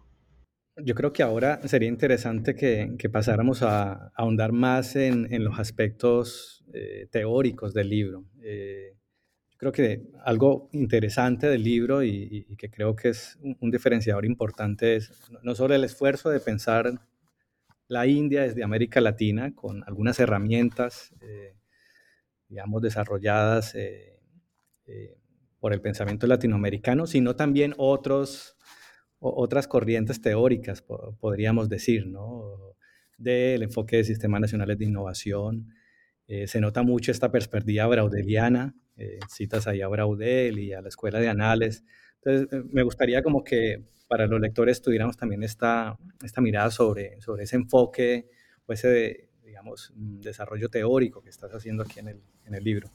[0.77, 7.07] Yo creo que ahora sería interesante que, pasáramos a, ahondar más en, los aspectos eh,
[7.11, 8.23] teóricos del libro.
[8.41, 8.95] Eh,
[9.59, 15.11] creo que algo interesante del libro y, que creo que es un, diferenciador importante es
[15.43, 16.93] no solo el esfuerzo de pensar
[17.89, 21.57] la India desde América Latina con algunas herramientas, eh,
[22.47, 24.17] digamos, desarrolladas eh,
[24.85, 25.17] eh,
[25.59, 28.55] por el pensamiento latinoamericano, sino también otros,
[29.19, 30.81] otras corrientes teóricas,
[31.19, 32.75] podríamos decir, ¿no?
[33.17, 35.73] Del enfoque de sistemas nacionales de innovación.
[36.45, 38.73] se nota mucho esta perspectiva braudeliana,
[39.27, 41.83] citas ahí a Braudel y a la Escuela de Anales.
[42.23, 47.43] Entonces, me gustaría como que para los lectores tuviéramos también esta, esta mirada sobre, sobre
[47.43, 48.27] ese enfoque
[48.65, 52.89] o ese, digamos, mm, desarrollo teórico que estás haciendo aquí en el, en el libro.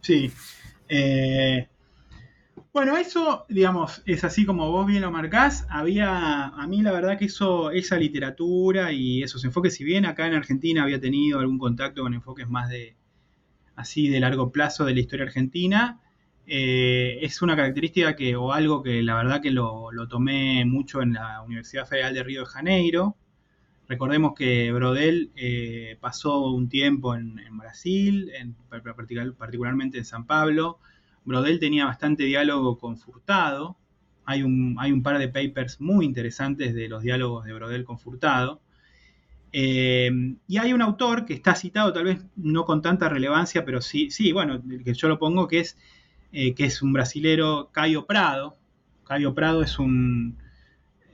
[0.00, 0.32] Sí.
[0.88, 1.68] Eh,
[2.72, 5.66] bueno, eso, digamos, es así como vos bien lo marcás.
[5.68, 10.26] Había, a mí la verdad que eso, esa literatura y esos enfoques, si bien acá
[10.26, 12.96] en Argentina había tenido algún contacto con enfoques más de,
[13.80, 16.00] así de largo plazo de la historia argentina,
[16.46, 21.12] eh, es una característica que, o algo que la verdad que lo, tomé mucho en
[21.14, 23.16] la Universidad Federal de Río de Janeiro.
[23.88, 28.54] Recordemos que Brodel eh, pasó un tiempo en, Brasil, en,
[29.38, 30.78] particularmente en San Pablo.
[31.24, 33.76] Brodel tenía bastante diálogo con Furtado.
[34.24, 37.98] Hay un, hay un par de papers muy interesantes de los diálogos de Brodel con
[37.98, 38.60] Furtado.
[39.52, 40.10] Eh,
[40.46, 44.10] y hay un autor que está citado, tal vez no con tanta relevancia, pero sí,
[44.10, 45.76] sí, bueno, que yo lo pongo, que es
[46.32, 48.56] eh, que es un brasilero, Caio Prado.
[49.04, 50.38] Caio Prado es un,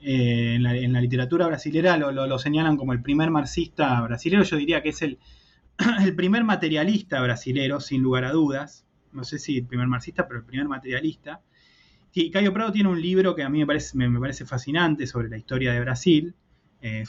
[0.03, 4.91] eh, en, la, literatura brasilera lo, señalan como el primer marxista brasilero, yo diría que
[4.91, 5.19] es el,
[6.01, 8.87] el, primer materialista brasilero, sin lugar a dudas.
[9.13, 11.41] No sé si el primer marxista, pero el primer materialista.
[12.13, 15.29] Y Caio Prado tiene un libro que a mí me parece, me, parece fascinante sobre
[15.29, 16.35] la historia de Brasil.
[16.81, 17.05] Eh,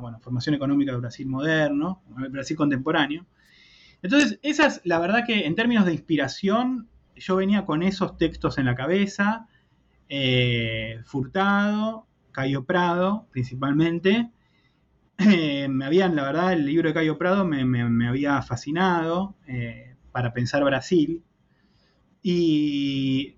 [0.00, 3.26] bueno, Formación Económica de Brasil Moderno, Brasil Contemporáneo.
[4.02, 8.58] Entonces, esa es la verdad que en términos de inspiración, yo venía con esos textos
[8.58, 9.48] en la cabeza,
[10.08, 14.30] eh, Furtado, Cayo Prado principalmente.
[15.18, 20.32] Eh, me habían, la verdad, el libro de Cayo Prado me, había fascinado eh, para
[20.32, 21.24] pensar Brasil.
[22.22, 23.34] Y,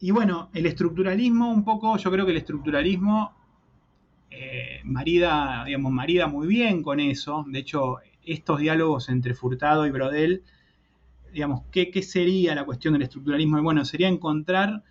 [0.00, 3.37] y, bueno, el estructuralismo, un poco, yo creo que el estructuralismo
[4.84, 7.44] marida, digamos, marida muy bien con eso.
[7.48, 10.42] De hecho, estos diálogos entre Furtado y Brodel,
[11.32, 13.62] digamos, ¿qué, sería la cuestión del estructuralismo?
[13.62, 14.82] Bueno, sería encontrar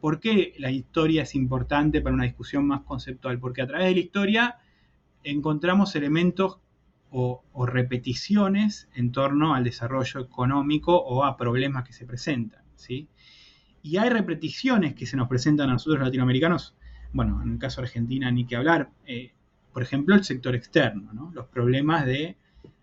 [0.00, 3.94] por qué la historia es importante para una discusión más conceptual, porque a través de
[3.94, 4.56] la historia
[5.24, 6.60] encontramos elementos
[7.10, 13.08] o, repeticiones en torno al desarrollo económico o a problemas que se presentan, ¿sí?
[13.82, 16.76] Y hay repeticiones que se nos presentan a nosotros latinoamericanos,
[17.12, 19.32] bueno, en el caso de Argentina ni que hablar, eh,
[19.72, 22.36] por ejemplo, el sector externo, los problemas de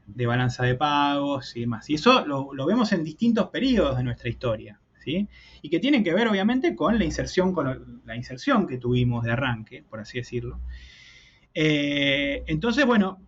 [0.07, 1.89] de balanza de pagos y demás.
[1.89, 5.28] Y eso lo, vemos en distintos periodos de nuestra historia, ¿sí?
[5.61, 9.32] Y que tienen que ver, obviamente, con la inserción, con la inserción que tuvimos de
[9.32, 10.59] arranque, por así decirlo.
[11.53, 13.19] Eh, entonces, bueno,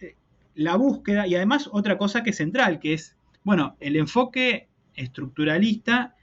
[0.00, 0.14] eh,
[0.54, 6.14] la búsqueda, y además otra cosa que es central, que es, bueno, el enfoque estructuralista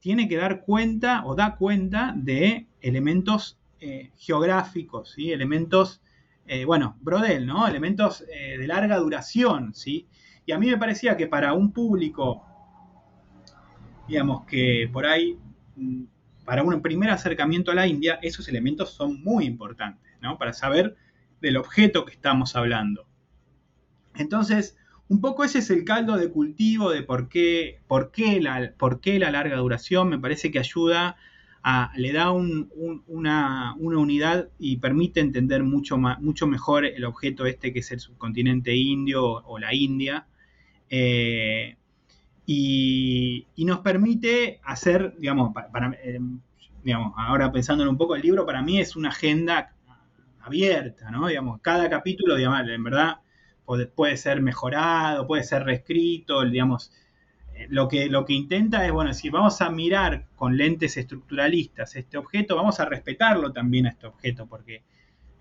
[0.00, 5.32] tiene que dar cuenta o da cuenta de elementos eh, geográficos, ¿sí?
[5.32, 6.00] elementos
[6.46, 7.66] eh, bueno, Brodel, ¿no?
[7.66, 10.08] Elementos eh, de larga duración, ¿sí?
[10.44, 12.44] Y a mí me parecía que para un público,
[14.08, 15.38] digamos, que por ahí,
[15.76, 16.02] mm,
[16.44, 20.36] para un primer acercamiento a la India, esos elementos son muy importantes, ¿no?
[20.36, 20.96] Para saber
[21.40, 23.06] del objeto que estamos hablando.
[24.16, 24.76] Entonces,
[25.08, 29.00] un poco ese es el caldo de cultivo de por qué, por qué, la, por
[29.00, 30.08] qué la larga duración.
[30.08, 31.16] Me parece que ayuda
[31.96, 37.92] le da una, unidad y permite entender mucho, mucho mejor el objeto este que es
[37.92, 40.26] el subcontinente indio o, la India.
[40.90, 41.76] Eh,
[42.46, 45.52] y, nos permite hacer, digamos,
[46.02, 46.18] eh,
[46.82, 49.72] digamos, ahora pensándolo un poco, el libro para mí es una agenda
[50.40, 51.28] abierta, ¿no?
[51.28, 53.20] Digamos, cada capítulo, digamos, en verdad
[53.64, 56.90] puede, puede ser mejorado, puede ser reescrito, digamos,
[57.70, 62.18] lo que, lo que intenta es, bueno, si vamos a mirar con lentes estructuralistas este
[62.18, 64.82] objeto, vamos a respetarlo también a este objeto, porque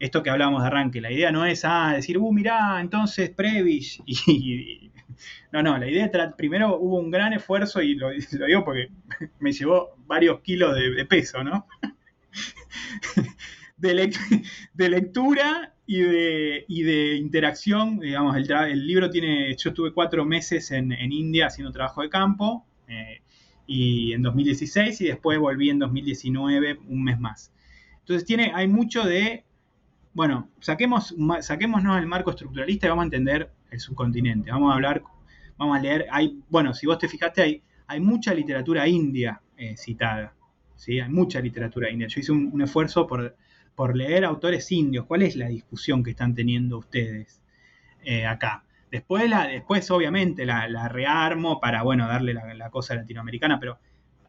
[0.02, 4.02] esto que hablamos de arranque, la idea no es ah, decir, uh, mirá, entonces Prevish,
[4.06, 4.92] y,
[5.52, 8.90] no, no, la idea primero hubo un gran esfuerzo, y lo, digo porque
[9.40, 11.68] me llevó varios kilos de, peso, ¿no?
[14.74, 20.92] de, lectura y de, de interacción, digamos, el, libro tiene, yo estuve cuatro meses en,
[20.92, 23.22] India haciendo trabajo de campo, eh,
[23.66, 27.52] y en 2016, y después volví en 2019, un mes más.
[28.00, 29.46] Entonces tiene, hay mucho de,
[30.14, 35.04] bueno, saquemos, saquémonos el marco estructuralista y vamos a entender el subcontinente, vamos a hablar,
[35.58, 39.76] vamos a leer, hay, bueno, si vos te fijaste, hay, hay mucha literatura india eh,
[39.78, 40.34] citada,
[40.76, 41.00] ¿sí?
[41.00, 42.08] hay mucha literatura india.
[42.08, 43.36] Yo hice un, esfuerzo por,
[43.76, 45.06] por, leer autores indios.
[45.06, 47.42] ¿Cuál es la discusión que están teniendo ustedes
[48.04, 48.64] eh, acá?
[48.92, 53.80] Después, la, después obviamente, la, rearmo para, bueno, darle la, cosa latinoamericana, pero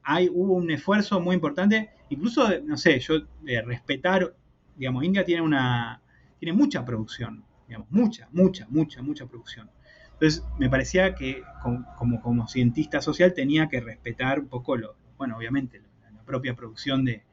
[0.05, 4.34] hay, hubo un esfuerzo muy importante, incluso, no sé, yo de respetar,
[4.76, 6.01] digamos, India tiene una,
[6.38, 9.68] tiene mucha producción, digamos, mucha, mucha, mucha, mucha producción.
[10.12, 15.36] Entonces, me parecía que como, como, cientista social tenía que respetar un poco, lo, bueno,
[15.36, 15.82] obviamente,
[16.14, 17.24] la, propia producción de,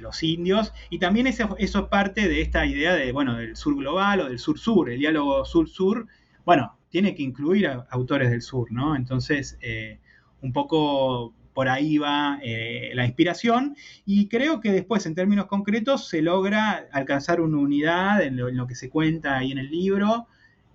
[0.00, 0.72] los indios.
[0.90, 4.28] Y también eso, eso, es parte de esta idea de, bueno, del sur global o
[4.28, 6.06] del sur-sur, el diálogo sur-sur,
[6.44, 8.94] bueno, tiene que incluir a autores del sur, ¿no?
[8.94, 9.98] Entonces, eh,
[10.42, 16.08] un poco por ahí va eh, la inspiración y creo que después en términos concretos
[16.08, 20.26] se logra alcanzar una unidad en lo, que se cuenta ahí en el libro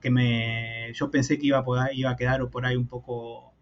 [0.01, 3.53] que me yo pensé que iba a, iba a quedar por ahí un poco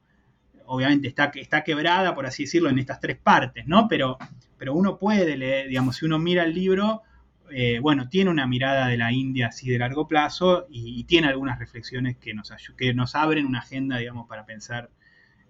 [0.66, 4.20] obviamente está, está quebrada por así decirlo en estas tres partes no pero
[4.58, 7.04] pero uno puede leer digamos si uno mira el libro
[7.52, 11.60] eh, bueno, tiene una mirada de la India así de largo plazo y, tiene algunas
[11.60, 14.90] reflexiones que nos, que nos abren una agenda, digamos, para pensar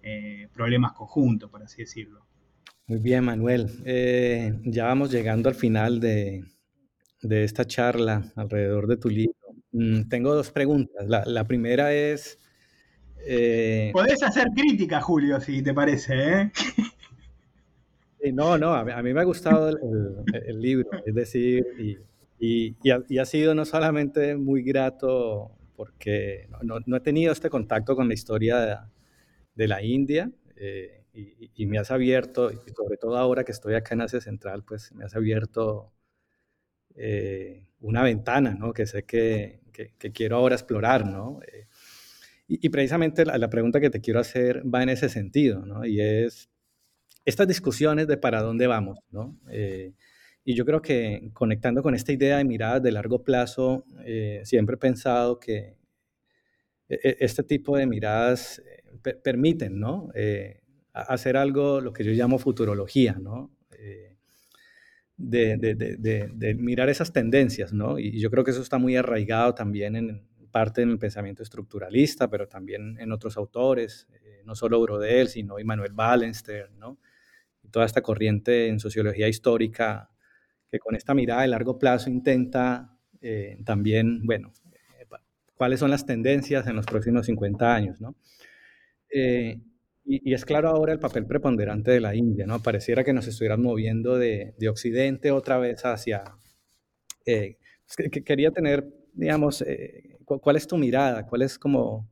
[0.02, 2.24] eh, problemas conjuntos, por así decirlo.
[2.86, 3.68] Muy bien, Manuel.
[3.84, 6.44] Eh, ya vamos llegando al final de,
[7.20, 9.34] esta charla alrededor de tu libro.
[9.72, 11.04] Mm, tengo dos preguntas.
[11.06, 12.38] La, primera es...
[13.92, 16.52] Podés hacer crítica, Julio, si te parece,
[18.32, 21.64] no, no, a mí, me ha gustado el, libro, es decir,
[22.38, 28.14] y, ha, sido no solamente muy grato porque no, he tenido este contacto con la
[28.14, 28.88] historia
[29.54, 33.94] de, la India eh, y, me has abierto, y sobre todo ahora que estoy acá
[33.94, 35.92] en Asia Central, pues me has abierto
[36.96, 38.72] eh, una ventana, ¿no?
[38.72, 39.60] Que sé que,
[40.12, 41.40] quiero ahora explorar, ¿no?
[41.46, 41.66] Eh,
[42.48, 45.84] y, precisamente la, la, pregunta que te quiero hacer va en ese sentido, ¿no?
[45.84, 46.50] Y es,
[47.28, 49.38] estas discusiones de para dónde vamos, ¿no?
[49.50, 49.92] Eh,
[50.44, 54.76] y yo creo que conectando con esta idea de miradas de largo plazo, eh, siempre
[54.76, 55.76] he pensado que
[56.88, 58.62] e, e, este tipo de miradas
[59.04, 60.10] eh, permiten, ¿no?
[60.94, 63.52] hacer algo, lo que yo llamo futurología, ¿no?
[65.16, 67.98] De, mirar esas tendencias, ¿no?
[67.98, 72.28] Y yo creo que eso está muy arraigado también en parte en el pensamiento estructuralista,
[72.30, 74.08] pero también en otros autores,
[74.44, 76.98] no solo Brodel, sino Immanuel Wallenstern, ¿no?
[77.70, 80.10] Toda esta corriente en sociología histórica
[80.70, 84.52] que con esta mirada de largo plazo intenta eh, también, bueno,
[84.98, 85.06] eh,
[85.56, 88.14] cuáles son las tendencias en los próximos 50 años, ¿no?
[89.12, 89.60] Eh,
[90.04, 92.62] y, es claro ahora el papel preponderante de la India, ¿no?
[92.62, 96.24] Pareciera que nos estuvieran moviendo de, de Occidente otra vez hacia...
[97.24, 99.62] Pues, que, quería tener, digamos,
[100.24, 101.26] ¿cuál es tu mirada?
[101.26, 102.10] ¿Cuál es como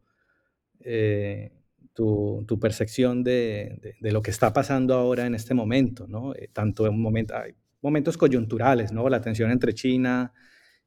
[1.96, 6.34] tu, percepción de, lo que está pasando ahora en este momento, ¿no?
[6.34, 9.08] Eh, tanto en momento, hay momentos coyunturales, ¿no?
[9.08, 10.32] La tensión entre China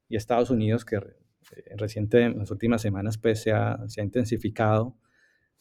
[0.08, 1.02] y Estados Unidos que eh,
[1.76, 4.96] reciente, en las últimas semanas pues, se, ha, intensificado,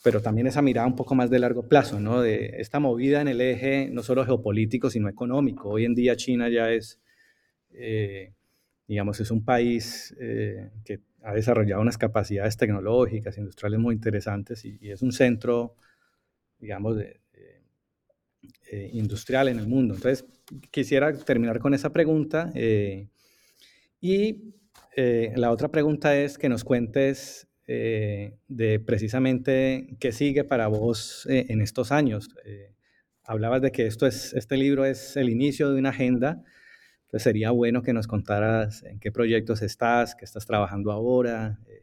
[0.04, 2.22] pero también esa mirada un poco más de largo plazo, ¿no?
[2.22, 5.70] De esta movida en el eje no solo geopolítico, sino económico.
[5.70, 7.02] Hoy en día China ya es,
[7.72, 8.34] eh,
[8.88, 10.16] digamos, es un país
[10.86, 15.76] que ha desarrollado unas capacidades tecnológicas, industriales muy interesantes y, es un centro,
[16.60, 16.98] digamos,
[18.72, 19.96] eh, industrial en el mundo.
[19.96, 20.26] Entonces,
[20.70, 22.52] quisiera terminar con esa pregunta.
[22.54, 23.08] Eh,
[24.00, 24.54] y
[24.96, 31.62] eh, la otra pregunta es que nos cuentes de precisamente qué sigue para vos en
[31.62, 32.30] estos años.
[33.24, 36.44] hablabas de que esto es, este libro es el inicio de una agenda
[37.10, 41.82] entonces sería bueno que nos contaras en qué proyectos estás, qué estás trabajando ahora, eh,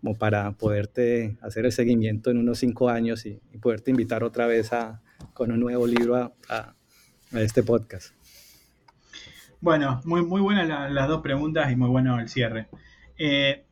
[0.00, 4.72] como para poderte hacer el seguimiento en unos cinco años y, poderte invitar otra vez
[4.72, 5.02] a,
[5.34, 6.74] con un nuevo libro a,
[7.32, 8.14] este podcast.
[9.60, 12.68] Bueno, muy, muy buenas las dos preguntas y muy bueno el cierre.
[13.18, 13.62] Eh,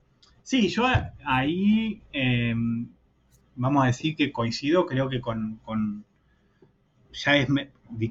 [0.43, 0.85] sí, yo
[1.25, 2.91] ahí em,
[3.55, 6.05] vamos a decir que coincido, creo que con
[7.11, 7.49] ya es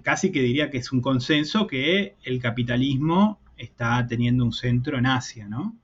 [0.03, 5.05] casi que diría que es un consenso que el capitalismo está teniendo un centro en
[5.05, 5.75] Asia, ¿no?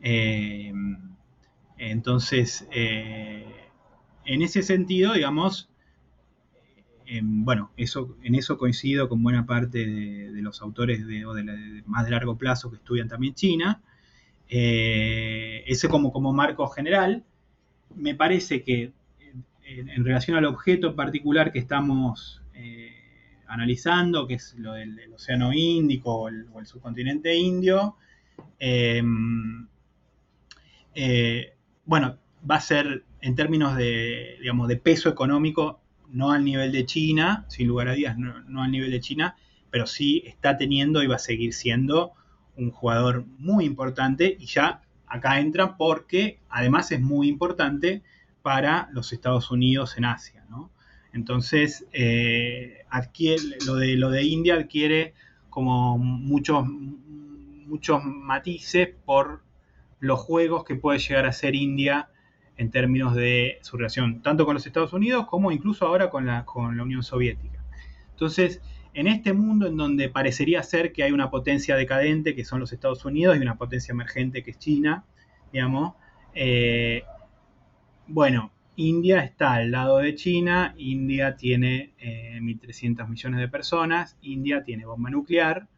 [0.00, 0.72] Eh,
[1.78, 3.68] entonces, eh,
[4.24, 5.68] en ese sentido, digamos,
[7.06, 12.10] eh, bueno, eso, en eso coincido con buena parte de, los autores de, más de
[12.10, 13.82] largo plazo que estudian también China.
[14.46, 17.24] ese como, como marco general,
[17.94, 18.92] me parece que
[19.64, 22.42] en, relación al objeto particular que estamos
[23.54, 27.96] analizando, que es lo del, Océano Índico o el, subcontinente indio,
[28.58, 29.66] em,
[30.94, 35.80] eh, bueno, va a ser en términos de, digamos, de peso económico,
[36.10, 39.36] no al nivel de China, sin lugar a dudas, no, al nivel de China,
[39.70, 42.12] pero sí está teniendo y va a seguir siendo
[42.56, 48.02] un jugador muy importante y ya acá entra porque además es muy importante
[48.42, 50.70] para los Estados Unidos en Asia, ¿no?
[51.14, 55.14] Entonces, eh, adquiere, lo, de, lo de India adquiere
[55.48, 59.42] como muchos, muchos matices por
[60.00, 62.08] los juegos que puede llegar a ser India
[62.56, 66.44] en términos de su relación tanto con los Estados Unidos como incluso ahora con la,
[66.44, 67.64] con la Unión Soviética.
[68.10, 68.60] Entonces,
[68.92, 72.72] en este mundo en donde parecería ser que hay una potencia decadente, que son los
[72.72, 75.04] Estados Unidos, y una potencia emergente, que es China,
[75.52, 75.94] digamos,
[76.34, 77.02] eh,
[78.06, 84.64] bueno, India está al lado de China, India tiene 1.300 eh, millones de personas, India
[84.64, 85.68] tiene bomba nuclear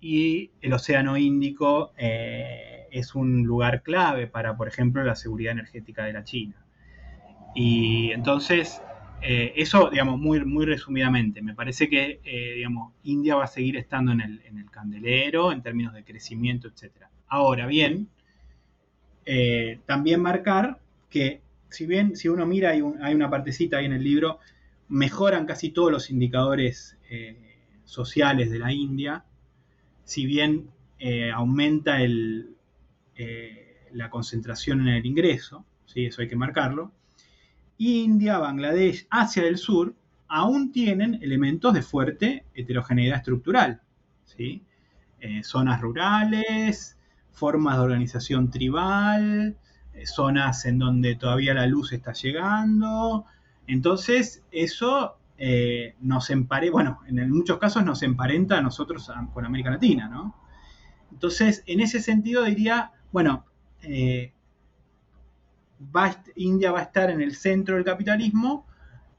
[0.00, 6.04] y el Océano Índico eh, es un lugar clave para, por ejemplo, la seguridad energética
[6.04, 6.62] de la China.
[7.54, 8.82] Y entonces,
[9.22, 12.20] eh, eso, digamos, muy, muy resumidamente, me parece que,
[12.54, 16.68] digamos, India va a seguir estando en el, en el candelero en términos de crecimiento,
[16.68, 17.06] etc.
[17.28, 18.08] Ahora bien,
[19.86, 20.78] también marcar
[21.08, 24.38] que si bien si uno mira, hay, una partecita ahí en el libro,
[24.88, 27.36] mejoran casi todos los indicadores eh,
[27.84, 29.24] sociales de la India,
[30.04, 32.46] si bien eh, aumenta eh,
[33.92, 36.06] la concentración en el ingreso, ¿sí?
[36.06, 36.92] eso hay que marcarlo,
[37.78, 39.94] India, Bangladesh, Asia del Sur,
[40.28, 43.82] aún tienen elementos de fuerte heterogeneidad estructural,
[44.24, 44.62] ¿sí?
[45.42, 46.96] zonas rurales,
[47.32, 49.56] formas de organización tribal,
[50.04, 53.24] zonas en donde todavía la luz está llegando.
[53.66, 59.70] Entonces, eso eh, nos emparenta, bueno, en muchos casos nos emparenta a nosotros con América
[59.70, 60.34] Latina, ¿no?
[61.12, 63.44] Entonces, en ese sentido diría, bueno,
[63.82, 64.32] eh,
[66.36, 68.66] India va a estar en el centro del capitalismo,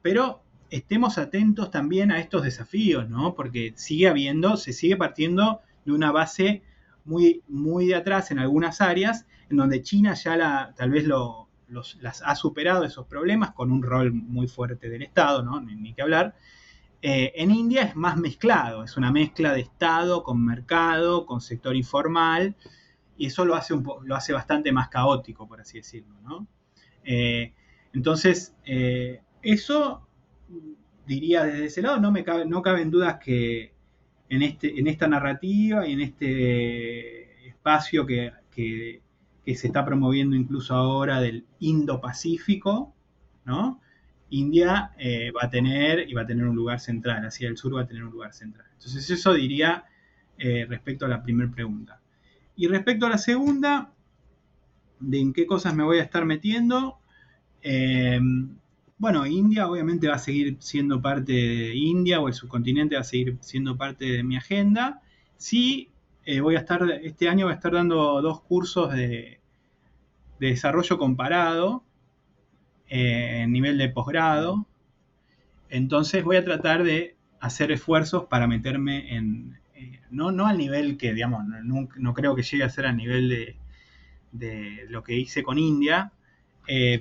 [0.01, 3.35] pero estemos atentos también a estos desafíos, ¿no?
[3.35, 6.63] Porque sigue habiendo, se sigue partiendo de una base
[7.05, 12.35] muy, muy de atrás en algunas áreas, en donde China ya tal vez las ha
[12.35, 15.61] superado esos problemas con un rol muy fuerte del Estado, ¿no?
[15.61, 16.35] ni, que hablar.
[17.01, 21.75] Eh, en India es más mezclado, es una mezcla de Estado con mercado, con sector
[21.75, 22.55] informal,
[23.17, 26.47] y eso lo hace, lo hace bastante más caótico, por así decirlo.
[27.03, 27.53] Eh,
[27.93, 30.07] entonces, eh, eso
[31.05, 33.73] diría desde ese lado, no, me cabe, no caben dudas que
[34.29, 39.01] en, este, en esta narrativa y en este espacio que,
[39.55, 42.93] se está promoviendo incluso ahora del Indo-Pacífico,
[43.45, 43.79] ¿no?
[44.29, 47.75] India eh, va a tener y va a tener un lugar central, hacia el sur
[47.75, 48.67] va a tener un lugar central.
[48.73, 49.85] Entonces eso diría
[50.37, 52.01] eh, respecto a la primera pregunta.
[52.55, 53.93] Y respecto a la segunda,
[54.99, 56.99] de en qué cosas me voy a estar metiendo,
[57.61, 58.19] eh,
[58.97, 63.03] bueno, India obviamente va a seguir siendo parte de India o el subcontinente va a
[63.03, 65.01] seguir siendo parte de mi agenda.
[65.37, 65.91] Sí,
[66.27, 69.39] eh, voy a estar, este año voy a estar dando dos cursos de,
[70.41, 71.85] desarrollo comparado
[72.89, 74.67] eh, en nivel de posgrado.
[75.69, 80.97] Entonces voy a tratar de hacer esfuerzos para meterme en, eh, no, no al nivel
[80.97, 83.55] que, digamos, no, creo que llegue a ser al nivel de,
[84.33, 86.11] de lo que hice con India,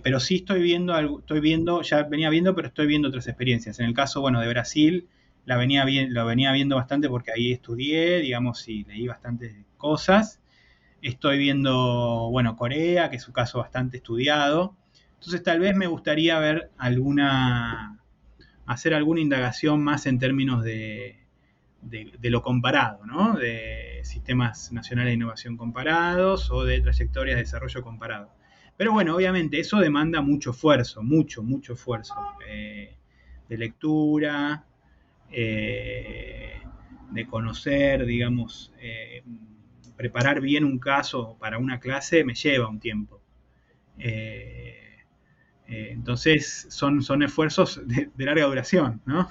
[0.05, 3.81] pero sí estoy viendo, estoy viendo, ya venía viendo, pero estoy viendo otras experiencias.
[3.81, 5.09] En el caso, bueno, de Brasil,
[5.47, 10.41] la venía, lo venía viendo bastante porque ahí estudié, digamos, y leí bastantes cosas.
[11.01, 14.77] Estoy viendo, bueno, Corea, que es un caso bastante estudiado.
[15.15, 18.01] Entonces, tal vez me gustaría ver alguna,
[18.67, 21.21] hacer alguna indagación más en términos de,
[21.81, 23.35] de lo comparado, ¿no?
[23.35, 28.33] De sistemas nacionales de innovación comparados o de trayectorias de desarrollo comparado.
[28.77, 32.15] Pero bueno, obviamente eso demanda mucho esfuerzo, mucho, mucho esfuerzo
[32.47, 32.97] eh,
[33.49, 34.65] de lectura,
[35.31, 36.61] eh,
[37.11, 39.23] de conocer, digamos, eh,
[39.97, 43.21] preparar bien un caso para una clase me lleva un tiempo.
[45.67, 49.29] entonces son, son esfuerzos de, larga duración, ¿no?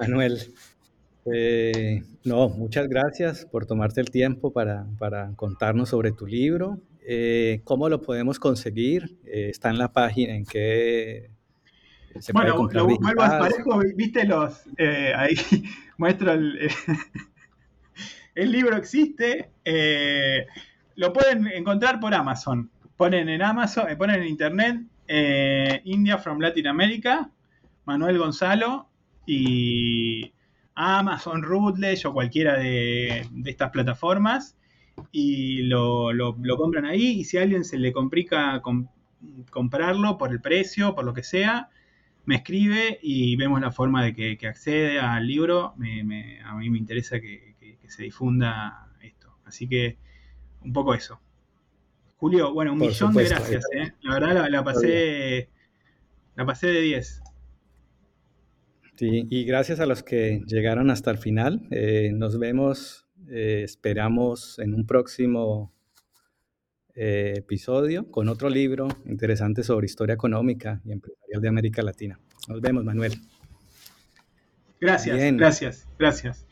[0.00, 0.38] Manuel,
[1.32, 4.86] eh, no, muchas gracias por tomarte el tiempo para,
[5.36, 6.80] contarnos sobre tu libro.
[7.06, 9.18] Eh, ¿Cómo lo podemos conseguir?
[9.24, 11.30] Eh, está en la página en que
[12.20, 14.62] se bueno, puede comprar lo vuelvo a parejo, viste los,
[15.16, 15.36] ahí
[15.98, 16.70] muestro el,
[18.34, 19.50] el libro existe,
[20.96, 22.70] lo pueden encontrar por Amazon.
[22.96, 24.80] Ponen en Amazon, ponen en internet
[25.84, 27.30] India from Latin America,
[27.84, 28.88] Manuel Gonzalo
[29.26, 30.32] y
[30.74, 34.56] Amazon, Rootledge o cualquiera de, estas plataformas
[35.10, 36.12] y lo,
[36.56, 38.62] compran ahí y si a alguien se le complica
[39.50, 41.70] comprarlo por el precio, por lo que sea,
[42.28, 45.72] me escribe y vemos la forma de que, accede al libro.
[46.44, 47.56] a mí me interesa que,
[47.86, 49.38] se difunda esto.
[49.46, 49.96] Así que
[50.62, 51.18] un poco eso.
[52.18, 53.64] Julio, bueno, un millón de gracias.
[53.74, 53.94] ¿eh?
[54.02, 55.48] La verdad la, pasé,
[56.36, 57.22] la pasé de 10.
[58.96, 61.66] Sí, y gracias a los que llegaron hasta el final.
[61.70, 65.72] Eh, nos vemos, eh, esperamos en un próximo
[66.98, 72.18] episodio con otro libro interesante sobre historia económica y empresarial de América Latina.
[72.48, 73.14] Nos vemos, Manuel.
[74.80, 76.47] Gracias, gracias, gracias.